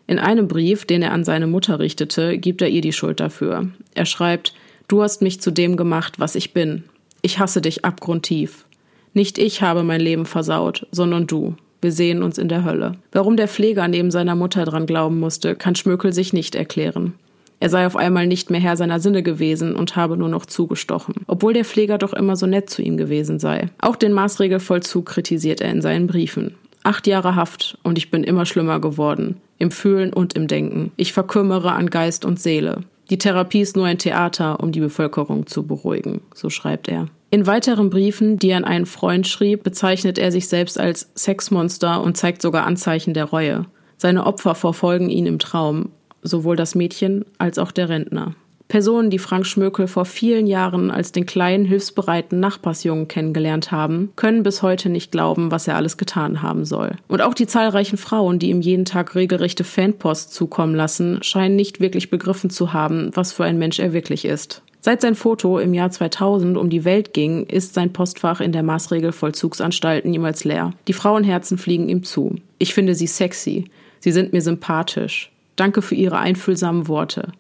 In 0.06 0.18
einem 0.18 0.48
Brief, 0.48 0.86
den 0.86 1.02
er 1.02 1.12
an 1.12 1.24
seine 1.24 1.48
Mutter 1.48 1.80
richtete, 1.80 2.38
gibt 2.38 2.62
er 2.62 2.68
ihr 2.70 2.80
die 2.80 2.94
Schuld 2.94 3.20
dafür. 3.20 3.68
Er 3.94 4.06
schreibt, 4.06 4.54
Du 4.88 5.02
hast 5.02 5.20
mich 5.20 5.42
zu 5.42 5.50
dem 5.50 5.76
gemacht, 5.76 6.18
was 6.18 6.34
ich 6.34 6.54
bin. 6.54 6.84
Ich 7.24 7.38
hasse 7.38 7.62
dich 7.62 7.87
abgrundtief. 7.87 8.66
Nicht 9.14 9.38
ich 9.38 9.62
habe 9.62 9.82
mein 9.82 10.02
Leben 10.02 10.26
versaut, 10.26 10.87
sondern 10.90 11.26
du. 11.26 11.54
Wir 11.80 11.90
sehen 11.90 12.22
uns 12.22 12.37
in 12.37 12.48
der 12.48 12.64
Hölle. 12.66 12.96
Warum 13.12 13.38
der 13.38 13.48
Pfleger 13.48 13.88
neben 13.88 14.10
seiner 14.10 14.34
Mutter 14.34 14.66
dran 14.66 14.84
glauben 14.84 15.20
musste, 15.20 15.54
kann 15.54 15.74
Schmökel 15.74 16.12
sich 16.12 16.34
nicht 16.34 16.54
erklären. 16.54 17.14
Er 17.60 17.70
sei 17.70 17.87
auf 17.87 17.96
einmal 17.96 18.26
nicht 18.26 18.50
mehr 18.50 18.60
Herr 18.60 18.76
seiner 18.76 19.00
Sinne 19.00 19.22
gewesen 19.22 19.74
und 19.74 19.96
habe 19.96 20.18
nur 20.18 20.28
noch 20.28 20.44
zugestochen, 20.44 21.14
obwohl 21.26 21.54
der 21.54 21.64
Pfleger 21.64 21.96
doch 21.96 22.12
immer 22.12 22.37
so 22.37 22.44
nett 22.44 22.68
zu 22.68 22.82
ihm 22.82 22.98
gewesen 22.98 23.38
sei. 23.38 23.70
Auch 23.80 23.96
den 23.96 24.12
Maßregelvollzug 24.12 25.06
kritisiert 25.06 25.62
er 25.62 25.70
in 25.70 25.80
seinen 25.80 26.06
Briefen. 26.06 26.56
Acht 26.82 27.06
Jahre 27.06 27.37
Haft 27.37 27.78
und 27.84 27.96
ich 27.96 28.10
bin 28.10 28.22
immer 28.22 28.44
schlimmer 28.44 28.80
geworden. 28.80 29.40
Im 29.58 29.70
Fühlen 29.70 30.12
und 30.12 30.34
im 30.34 30.46
Denken. 30.46 30.92
Ich 30.98 31.14
verkümmere 31.14 31.72
an 31.72 31.88
Geist 31.88 32.26
und 32.26 32.38
Seele. 32.38 32.82
Die 33.10 33.18
Therapie 33.18 33.60
ist 33.60 33.76
nur 33.76 33.86
ein 33.86 33.98
Theater, 33.98 34.60
um 34.60 34.72
die 34.72 34.80
Bevölkerung 34.80 35.46
zu 35.46 35.66
beruhigen, 35.66 36.22
so 36.34 36.48
schreibt 36.48 36.88
er. 36.88 37.08
In 37.30 37.46
weiteren 37.46 37.90
Briefen, 37.90 38.38
die 38.38 38.50
er 38.50 38.58
an 38.58 38.64
einen 38.64 38.86
Freund 38.86 39.26
schrieb, 39.26 39.62
bezeichnet 39.62 40.18
er 40.18 40.32
sich 40.32 40.48
selbst 40.48 40.78
als 40.78 41.10
Sexmonster 41.14 42.02
und 42.02 42.16
zeigt 42.16 42.40
sogar 42.40 42.64
Anzeichen 42.64 43.12
der 43.12 43.24
Reue. 43.24 43.66
Seine 43.96 44.24
Opfer 44.24 44.54
verfolgen 44.54 45.10
ihn 45.10 45.26
im 45.26 45.38
Traum, 45.38 45.90
sowohl 46.22 46.56
das 46.56 46.74
Mädchen 46.74 47.24
als 47.38 47.58
auch 47.58 47.72
der 47.72 47.88
Rentner. 47.88 48.34
Personen, 48.68 49.11
die 49.11 49.18
Frank 49.18 49.46
Schmökel 49.46 49.87
vor 49.87 50.05
vielen 50.05 50.46
Jahren 50.46 50.90
als 50.90 51.12
den 51.12 51.27
kleinen, 51.27 51.64
hilfsbereiten 51.64 52.40
Nachbarsjungen 52.40 53.09
kennengelernt 53.09 53.70
haben, 53.70 54.12
können 54.16 54.42
bis 54.42 54.62
heute 54.62 54.88
nicht 54.88 55.12
glauben, 55.12 55.50
was 55.50 55.68
er 55.68 55.77
alles 55.77 55.96
getan 55.96 56.42
haben 56.42 56.64
soll. 56.64 56.96
Und 57.07 57.20
auch 57.20 57.35
die 57.35 57.46
zahlreichen 57.46 57.98
Frauen, 57.98 58.38
die 58.38 58.50
ihm 58.50 58.62
jeden 58.62 58.85
Tag 58.85 59.14
regelrechte 59.14 59.64
Fanpost 59.64 60.33
zukommen 60.33 60.74
lassen, 60.74 61.22
scheinen 61.22 61.57
nicht 61.57 61.81
wirklich 61.81 62.11
begriffen 62.11 62.50
zu 62.50 62.72
haben, 62.72 63.11
was 63.14 63.33
für 63.33 63.44
ein 63.44 63.59
Mensch 63.59 63.79
er 63.79 63.92
wirklich 63.92 64.24
ist. 64.24 64.62
Seit 64.81 65.00
sein 65.00 65.14
Foto 65.14 65.59
im 65.59 65.72
Jahr 65.72 65.90
2000 65.90 66.59
um 66.59 66.68
die 66.68 66.85
Welt 66.85 67.14
ging, 67.14 67.46
ist 67.46 67.72
sein 67.72 67.94
Postfach 67.94 68.42
in 68.42 68.53
der 68.53 68.62
Maßregel-Vollzugsanstalt 68.62 70.05
niemals 70.05 70.44
leer. 70.44 70.72
Die 70.88 70.92
Frauenherzen 70.92 71.57
fliegen 71.57 71.88
ihm 71.88 72.03
zu. 72.03 72.37
Ich 72.59 72.74
finde 72.74 72.94
sie 72.94 73.07
sexy. 73.07 73.64
Sie 74.00 74.12
sind 74.12 74.35
mir 74.35 74.42
sympathisch. 74.42 75.33
Danke 75.57 75.81
für 75.81 75.94
Ihre 75.94 76.18
einfühlsamen 76.18 76.87
Worte. 76.87 77.33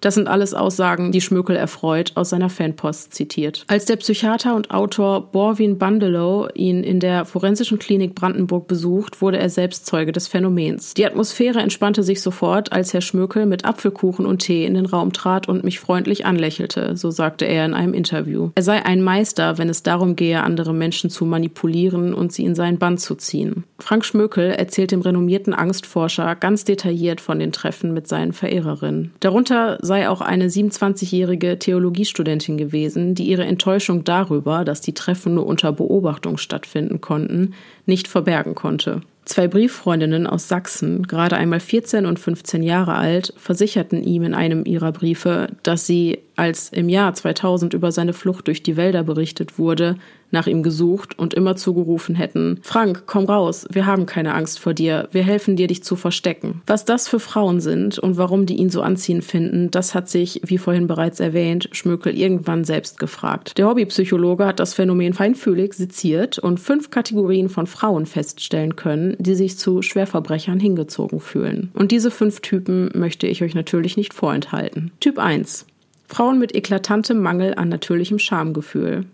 Das 0.00 0.14
sind 0.14 0.28
alles 0.28 0.54
Aussagen, 0.54 1.12
die 1.12 1.20
Schmökel 1.20 1.56
erfreut 1.56 2.12
aus 2.14 2.30
seiner 2.30 2.50
Fanpost 2.50 3.12
zitiert. 3.14 3.64
Als 3.66 3.84
der 3.84 3.96
Psychiater 3.96 4.54
und 4.54 4.70
Autor 4.70 5.32
Borwin 5.32 5.78
Bandelow 5.78 6.48
ihn 6.54 6.84
in 6.84 7.00
der 7.00 7.24
Forensischen 7.24 7.78
Klinik 7.78 8.14
Brandenburg 8.14 8.68
besucht, 8.68 9.20
wurde 9.20 9.38
er 9.38 9.50
selbst 9.50 9.86
Zeuge 9.86 10.12
des 10.12 10.28
Phänomens. 10.28 10.94
Die 10.94 11.06
Atmosphäre 11.06 11.60
entspannte 11.60 12.02
sich 12.02 12.22
sofort, 12.22 12.72
als 12.72 12.94
Herr 12.94 13.00
Schmökel 13.00 13.46
mit 13.46 13.64
Apfelkuchen 13.64 14.26
und 14.26 14.38
Tee 14.38 14.64
in 14.64 14.74
den 14.74 14.86
Raum 14.86 15.12
trat 15.12 15.48
und 15.48 15.64
mich 15.64 15.80
freundlich 15.80 16.26
anlächelte, 16.26 16.96
so 16.96 17.10
sagte 17.10 17.44
er 17.44 17.64
in 17.66 17.74
einem 17.74 17.94
Interview. 17.94 18.50
Er 18.54 18.62
sei 18.62 18.84
ein 18.84 19.02
Meister, 19.02 19.58
wenn 19.58 19.68
es 19.68 19.82
darum 19.82 20.14
gehe, 20.14 20.42
andere 20.42 20.72
Menschen 20.72 21.10
zu 21.10 21.24
manipulieren 21.24 22.14
und 22.14 22.32
sie 22.32 22.44
in 22.44 22.54
seinen 22.54 22.78
Bann 22.78 22.98
zu 22.98 23.16
ziehen. 23.16 23.64
Frank 23.78 24.04
Schmökel 24.04 24.50
erzählt 24.50 24.92
dem 24.92 25.00
renommierten 25.00 25.54
Angstforscher 25.54 26.36
ganz 26.36 26.64
detailliert 26.64 27.20
von 27.20 27.38
den 27.38 27.52
Treffen 27.52 27.92
mit 27.94 28.06
seinen 28.06 28.32
Verehrerinnen. 28.32 29.12
Darunter 29.20 29.78
sei 29.88 30.08
auch 30.08 30.20
eine 30.20 30.46
27-jährige 30.46 31.58
Theologiestudentin 31.58 32.56
gewesen, 32.56 33.16
die 33.16 33.24
ihre 33.24 33.44
Enttäuschung 33.44 34.04
darüber, 34.04 34.64
dass 34.64 34.80
die 34.80 34.94
Treffen 34.94 35.34
nur 35.34 35.46
unter 35.46 35.72
Beobachtung 35.72 36.38
stattfinden 36.38 37.00
konnten, 37.00 37.54
nicht 37.86 38.06
verbergen 38.06 38.54
konnte. 38.54 39.00
Zwei 39.24 39.48
Brieffreundinnen 39.48 40.26
aus 40.26 40.48
Sachsen, 40.48 41.02
gerade 41.02 41.36
einmal 41.36 41.60
14 41.60 42.06
und 42.06 42.18
15 42.18 42.62
Jahre 42.62 42.94
alt, 42.94 43.34
versicherten 43.36 44.02
ihm 44.02 44.22
in 44.22 44.32
einem 44.32 44.64
ihrer 44.64 44.92
Briefe, 44.92 45.48
dass 45.64 45.86
sie, 45.86 46.20
als 46.38 46.68
im 46.70 46.88
Jahr 46.88 47.14
2000 47.14 47.74
über 47.74 47.92
seine 47.92 48.12
Flucht 48.12 48.46
durch 48.46 48.62
die 48.62 48.76
Wälder 48.76 49.02
berichtet 49.02 49.58
wurde, 49.58 49.96
nach 50.30 50.46
ihm 50.46 50.62
gesucht 50.62 51.18
und 51.18 51.34
immer 51.34 51.56
zugerufen 51.56 52.14
hätten, 52.14 52.60
Frank, 52.62 53.04
komm 53.06 53.24
raus, 53.24 53.66
wir 53.70 53.86
haben 53.86 54.06
keine 54.06 54.34
Angst 54.34 54.58
vor 54.58 54.74
dir, 54.74 55.08
wir 55.12 55.22
helfen 55.22 55.56
dir, 55.56 55.66
dich 55.66 55.82
zu 55.82 55.96
verstecken. 55.96 56.62
Was 56.66 56.84
das 56.84 57.08
für 57.08 57.20
Frauen 57.20 57.60
sind 57.60 57.98
und 57.98 58.18
warum 58.18 58.46
die 58.46 58.56
ihn 58.56 58.70
so 58.70 58.82
anziehen 58.82 59.22
finden, 59.22 59.70
das 59.70 59.94
hat 59.94 60.08
sich, 60.08 60.40
wie 60.44 60.58
vorhin 60.58 60.86
bereits 60.86 61.20
erwähnt, 61.20 61.68
Schmökel 61.72 62.16
irgendwann 62.16 62.64
selbst 62.64 62.98
gefragt. 62.98 63.56
Der 63.58 63.66
Hobbypsychologe 63.66 64.46
hat 64.46 64.60
das 64.60 64.74
Phänomen 64.74 65.14
feinfühlig 65.14 65.72
seziert 65.72 66.38
und 66.38 66.60
fünf 66.60 66.90
Kategorien 66.90 67.48
von 67.48 67.66
Frauen 67.66 68.06
feststellen 68.06 68.76
können, 68.76 69.16
die 69.18 69.34
sich 69.34 69.58
zu 69.58 69.82
Schwerverbrechern 69.82 70.60
hingezogen 70.60 71.20
fühlen. 71.20 71.70
Und 71.74 71.90
diese 71.90 72.10
fünf 72.10 72.40
Typen 72.40 72.90
möchte 72.94 73.26
ich 73.26 73.42
euch 73.42 73.54
natürlich 73.54 73.96
nicht 73.96 74.14
vorenthalten. 74.14 74.92
Typ 75.00 75.18
1. 75.18 75.66
Frauen 76.08 76.38
mit 76.38 76.54
eklatantem 76.54 77.20
Mangel 77.20 77.54
an 77.54 77.68
natürlichem 77.68 78.18
Schamgefühl. 78.18 79.04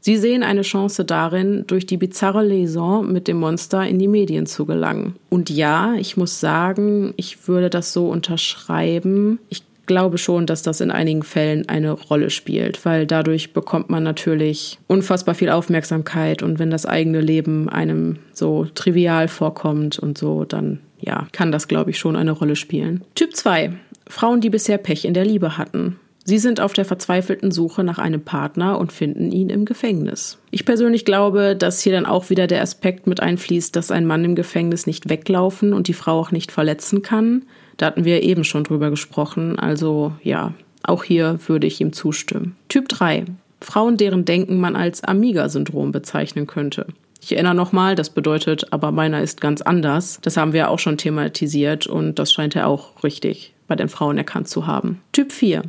Sie 0.00 0.16
sehen 0.16 0.42
eine 0.42 0.62
Chance 0.62 1.04
darin, 1.04 1.64
durch 1.66 1.84
die 1.84 1.96
bizarre 1.96 2.44
Liaison 2.46 3.10
mit 3.10 3.26
dem 3.26 3.40
Monster 3.40 3.86
in 3.86 3.98
die 3.98 4.08
Medien 4.08 4.46
zu 4.46 4.64
gelangen. 4.64 5.16
Und 5.28 5.50
ja, 5.50 5.94
ich 5.94 6.16
muss 6.16 6.38
sagen, 6.38 7.12
ich 7.16 7.48
würde 7.48 7.68
das 7.68 7.92
so 7.92 8.08
unterschreiben. 8.08 9.40
Ich 9.48 9.64
glaube 9.86 10.18
schon, 10.18 10.46
dass 10.46 10.62
das 10.62 10.80
in 10.80 10.92
einigen 10.92 11.24
Fällen 11.24 11.68
eine 11.68 11.92
Rolle 11.92 12.30
spielt, 12.30 12.84
weil 12.84 13.06
dadurch 13.06 13.52
bekommt 13.52 13.90
man 13.90 14.04
natürlich 14.04 14.78
unfassbar 14.86 15.34
viel 15.34 15.50
Aufmerksamkeit 15.50 16.42
und 16.42 16.58
wenn 16.58 16.70
das 16.70 16.86
eigene 16.86 17.20
Leben 17.20 17.68
einem 17.68 18.18
so 18.32 18.66
trivial 18.74 19.26
vorkommt 19.28 19.98
und 19.98 20.16
so, 20.16 20.44
dann 20.44 20.78
ja, 21.00 21.26
kann 21.32 21.50
das 21.50 21.68
glaube 21.68 21.90
ich 21.90 21.98
schon 21.98 22.16
eine 22.16 22.32
Rolle 22.32 22.54
spielen. 22.54 23.02
Typ 23.14 23.34
2. 23.34 23.72
Frauen, 24.06 24.40
die 24.40 24.50
bisher 24.50 24.78
Pech 24.78 25.04
in 25.04 25.14
der 25.14 25.24
Liebe 25.24 25.58
hatten. 25.58 25.96
Sie 26.28 26.36
sind 26.36 26.60
auf 26.60 26.74
der 26.74 26.84
verzweifelten 26.84 27.50
Suche 27.50 27.82
nach 27.82 27.98
einem 27.98 28.20
Partner 28.20 28.78
und 28.78 28.92
finden 28.92 29.32
ihn 29.32 29.48
im 29.48 29.64
Gefängnis. 29.64 30.36
Ich 30.50 30.66
persönlich 30.66 31.06
glaube, 31.06 31.56
dass 31.56 31.80
hier 31.80 31.94
dann 31.94 32.04
auch 32.04 32.28
wieder 32.28 32.46
der 32.46 32.60
Aspekt 32.60 33.06
mit 33.06 33.20
einfließt, 33.20 33.74
dass 33.74 33.90
ein 33.90 34.04
Mann 34.04 34.26
im 34.26 34.34
Gefängnis 34.34 34.86
nicht 34.86 35.08
weglaufen 35.08 35.72
und 35.72 35.88
die 35.88 35.94
Frau 35.94 36.20
auch 36.20 36.30
nicht 36.30 36.52
verletzen 36.52 37.00
kann. 37.00 37.46
Da 37.78 37.86
hatten 37.86 38.04
wir 38.04 38.22
eben 38.22 38.44
schon 38.44 38.64
drüber 38.64 38.90
gesprochen. 38.90 39.58
Also 39.58 40.12
ja, 40.22 40.52
auch 40.82 41.02
hier 41.02 41.38
würde 41.46 41.66
ich 41.66 41.80
ihm 41.80 41.94
zustimmen. 41.94 42.56
Typ 42.68 42.90
3. 42.90 43.24
Frauen, 43.62 43.96
deren 43.96 44.26
Denken 44.26 44.60
man 44.60 44.76
als 44.76 45.02
Amiga-Syndrom 45.02 45.92
bezeichnen 45.92 46.46
könnte. 46.46 46.88
Ich 47.22 47.32
erinnere 47.32 47.54
nochmal, 47.54 47.94
das 47.94 48.10
bedeutet, 48.10 48.70
aber 48.70 48.92
meiner 48.92 49.22
ist 49.22 49.40
ganz 49.40 49.62
anders. 49.62 50.18
Das 50.20 50.36
haben 50.36 50.52
wir 50.52 50.68
auch 50.68 50.78
schon 50.78 50.98
thematisiert 50.98 51.86
und 51.86 52.18
das 52.18 52.34
scheint 52.34 52.54
er 52.54 52.66
auch 52.66 53.02
richtig 53.02 53.54
bei 53.66 53.76
den 53.76 53.88
Frauen 53.88 54.18
erkannt 54.18 54.48
zu 54.48 54.66
haben. 54.66 55.00
Typ 55.12 55.32
4. 55.32 55.62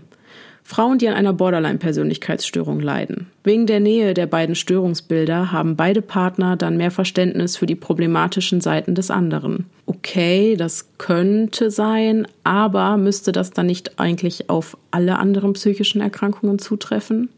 Frauen, 0.69 0.99
die 0.99 1.07
an 1.07 1.15
einer 1.15 1.33
Borderline-Persönlichkeitsstörung 1.33 2.79
leiden. 2.79 3.25
Wegen 3.43 3.65
der 3.65 3.79
Nähe 3.79 4.13
der 4.13 4.27
beiden 4.27 4.53
Störungsbilder 4.53 5.51
haben 5.51 5.75
beide 5.75 6.03
Partner 6.03 6.57
dann 6.57 6.77
mehr 6.77 6.91
Verständnis 6.91 7.57
für 7.57 7.65
die 7.65 7.73
problematischen 7.73 8.61
Seiten 8.61 8.93
des 8.93 9.09
anderen. 9.09 9.65
Okay, 9.87 10.55
das 10.55 10.91
könnte 10.99 11.71
sein, 11.71 12.27
aber 12.43 12.97
müsste 12.97 13.31
das 13.31 13.49
dann 13.49 13.65
nicht 13.65 13.99
eigentlich 13.99 14.51
auf 14.51 14.77
alle 14.91 15.17
anderen 15.17 15.53
psychischen 15.53 16.01
Erkrankungen 16.01 16.59
zutreffen? 16.59 17.29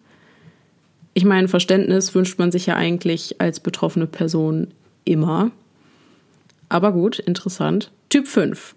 Ich 1.13 1.23
meine, 1.23 1.47
Verständnis 1.47 2.13
wünscht 2.13 2.37
man 2.37 2.51
sich 2.51 2.65
ja 2.65 2.75
eigentlich 2.75 3.39
als 3.39 3.61
betroffene 3.61 4.07
Person 4.07 4.67
immer. 5.05 5.51
Aber 6.67 6.91
gut, 6.91 7.19
interessant. 7.19 7.91
Typ 8.09 8.27
5. 8.27 8.75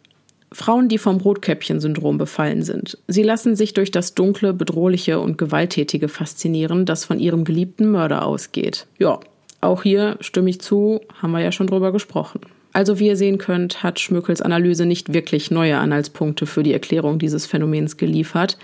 Frauen, 0.55 0.89
die 0.89 0.99
vom 0.99 1.17
Rotkäppchen-Syndrom 1.17 2.17
befallen 2.17 2.63
sind. 2.63 2.97
Sie 3.09 3.25
lassen 3.25 3.57
sich 3.57 3.75
durch 3.75 3.91
das 3.91 4.15
dunkle, 4.15 4.55
bedrohliche 4.55 5.19
und 5.19 5.37
gewalttätige 5.37 6.09
faszinieren, 6.09 6.87
das 6.87 7.05
von 7.05 7.19
ihrem 7.19 7.45
geliebten 7.45 7.91
Mörder 7.91 8.25
ausgeht. 8.25 8.87
Ja, 8.99 9.19
auch 9.61 9.83
hier 9.83 10.17
stimme 10.21 10.51
ich 10.51 10.61
zu, 10.61 11.01
haben 11.21 11.33
wir 11.33 11.41
ja 11.41 11.51
schon 11.51 11.67
drüber 11.67 11.91
gesprochen. 11.91 12.41
Also 12.73 12.99
wie 12.99 13.07
ihr 13.09 13.17
sehen 13.17 13.39
könnt, 13.39 13.83
hat 13.83 14.01
Schmökels 14.01 14.43
Analyse 14.43 14.87
nicht 14.87 15.13
wirklich 15.13 15.51
neue 15.51 15.79
Anhaltspunkte 15.79 16.47
für 16.47 16.63
die 16.63 16.73
Erklärung 16.73 17.19
dieses 17.19 17.47
Phänomens 17.47 17.97
geliefert, 17.97 18.57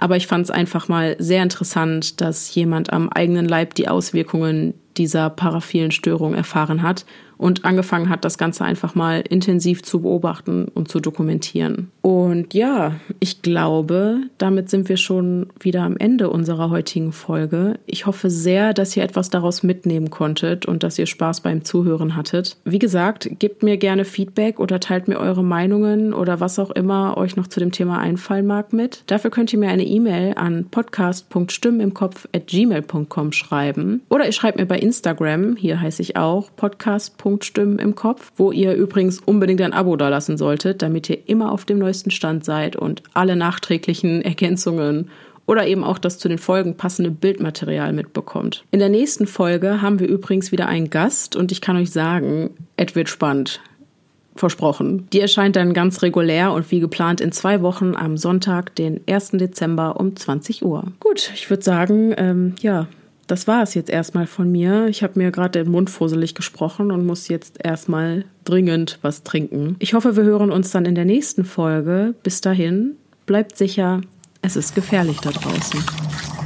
Aber 0.00 0.16
ich 0.16 0.28
fand 0.28 0.44
es 0.44 0.50
einfach 0.52 0.86
mal 0.86 1.16
sehr 1.18 1.42
interessant, 1.42 2.20
dass 2.20 2.54
jemand 2.54 2.92
am 2.92 3.08
eigenen 3.08 3.48
Leib 3.48 3.74
die 3.74 3.88
Auswirkungen 3.88 4.74
dieser 4.96 5.28
paraphilen 5.28 5.90
Störung 5.90 6.34
erfahren 6.34 6.82
hat 6.82 7.04
und 7.38 7.64
angefangen 7.64 8.10
hat, 8.10 8.24
das 8.24 8.36
Ganze 8.36 8.64
einfach 8.64 8.94
mal 8.94 9.24
intensiv 9.28 9.82
zu 9.82 10.02
beobachten 10.02 10.66
und 10.74 10.88
zu 10.88 11.00
dokumentieren. 11.00 11.90
Und 12.02 12.52
ja, 12.52 12.96
ich 13.20 13.42
glaube, 13.42 14.22
damit 14.38 14.70
sind 14.70 14.88
wir 14.88 14.96
schon 14.96 15.46
wieder 15.60 15.82
am 15.82 15.96
Ende 15.96 16.30
unserer 16.30 16.70
heutigen 16.70 17.12
Folge. 17.12 17.78
Ich 17.86 18.06
hoffe 18.06 18.28
sehr, 18.28 18.74
dass 18.74 18.96
ihr 18.96 19.04
etwas 19.04 19.30
daraus 19.30 19.62
mitnehmen 19.62 20.10
konntet 20.10 20.66
und 20.66 20.82
dass 20.82 20.98
ihr 20.98 21.06
Spaß 21.06 21.42
beim 21.42 21.64
Zuhören 21.64 22.16
hattet. 22.16 22.56
Wie 22.64 22.80
gesagt, 22.80 23.30
gebt 23.38 23.62
mir 23.62 23.76
gerne 23.76 24.04
Feedback 24.04 24.58
oder 24.58 24.80
teilt 24.80 25.06
mir 25.06 25.18
eure 25.18 25.44
Meinungen 25.44 26.12
oder 26.12 26.40
was 26.40 26.58
auch 26.58 26.72
immer 26.72 27.16
euch 27.16 27.36
noch 27.36 27.46
zu 27.46 27.60
dem 27.60 27.70
Thema 27.70 27.98
einfallen 27.98 28.46
mag 28.46 28.72
mit. 28.72 29.04
Dafür 29.06 29.30
könnt 29.30 29.52
ihr 29.52 29.60
mir 29.60 29.68
eine 29.68 29.84
E-Mail 29.84 30.34
an 30.36 30.66
podcast.stimmenimkopf@gmail.com 30.70 33.32
schreiben 33.32 34.00
oder 34.08 34.26
ihr 34.26 34.32
schreibt 34.32 34.58
mir 34.58 34.66
bei 34.66 34.78
Instagram, 34.78 35.54
hier 35.56 35.80
heiße 35.80 36.02
ich 36.02 36.16
auch 36.16 36.50
podcast.stimmen 37.28 37.78
im 37.78 37.94
Kopf, 37.94 38.32
wo 38.36 38.52
ihr 38.52 38.74
übrigens 38.74 39.20
unbedingt 39.20 39.60
ein 39.60 39.72
Abo 39.72 39.96
dalassen 39.96 40.36
solltet, 40.36 40.82
damit 40.82 41.10
ihr 41.10 41.18
immer 41.26 41.52
auf 41.52 41.64
dem 41.64 41.78
neuesten 41.78 42.10
Stand 42.10 42.44
seid 42.44 42.76
und 42.76 43.02
alle 43.14 43.36
nachträglichen 43.36 44.22
Ergänzungen 44.28 45.10
oder 45.46 45.66
eben 45.66 45.82
auch 45.82 45.98
das 45.98 46.18
zu 46.18 46.28
den 46.28 46.38
Folgen 46.38 46.76
passende 46.76 47.10
Bildmaterial 47.10 47.92
mitbekommt. 47.92 48.64
In 48.70 48.80
der 48.80 48.90
nächsten 48.90 49.26
Folge 49.26 49.80
haben 49.80 49.98
wir 49.98 50.06
übrigens 50.06 50.52
wieder 50.52 50.66
einen 50.66 50.90
Gast 50.90 51.36
und 51.36 51.52
ich 51.52 51.60
kann 51.60 51.76
euch 51.76 51.90
sagen, 51.90 52.50
es 52.76 52.94
wird 52.94 53.08
spannend. 53.08 53.60
Versprochen. 54.36 55.08
Die 55.12 55.20
erscheint 55.20 55.56
dann 55.56 55.74
ganz 55.74 56.00
regulär 56.02 56.52
und 56.52 56.70
wie 56.70 56.78
geplant 56.78 57.20
in 57.20 57.32
zwei 57.32 57.60
Wochen 57.60 57.96
am 57.96 58.16
Sonntag, 58.16 58.72
den 58.76 59.00
1. 59.08 59.30
Dezember 59.32 59.98
um 59.98 60.14
20 60.14 60.64
Uhr. 60.64 60.84
Gut, 61.00 61.32
ich 61.34 61.50
würde 61.50 61.64
sagen, 61.64 62.14
ähm, 62.16 62.54
ja, 62.60 62.86
das 63.28 63.46
war 63.46 63.62
es 63.62 63.74
jetzt 63.74 63.90
erstmal 63.90 64.26
von 64.26 64.50
mir. 64.50 64.86
Ich 64.88 65.02
habe 65.02 65.18
mir 65.18 65.30
gerade 65.30 65.62
den 65.62 65.70
Mund 65.70 65.90
fusselig 65.90 66.34
gesprochen 66.34 66.90
und 66.90 67.06
muss 67.06 67.28
jetzt 67.28 67.58
erstmal 67.62 68.24
dringend 68.44 68.98
was 69.02 69.22
trinken. 69.22 69.76
Ich 69.78 69.94
hoffe, 69.94 70.16
wir 70.16 70.24
hören 70.24 70.50
uns 70.50 70.70
dann 70.70 70.86
in 70.86 70.94
der 70.94 71.04
nächsten 71.04 71.44
Folge. 71.44 72.14
Bis 72.22 72.40
dahin, 72.40 72.96
bleibt 73.26 73.56
sicher, 73.56 74.00
es 74.42 74.56
ist 74.56 74.74
gefährlich 74.74 75.18
da 75.20 75.30
draußen. 75.30 76.37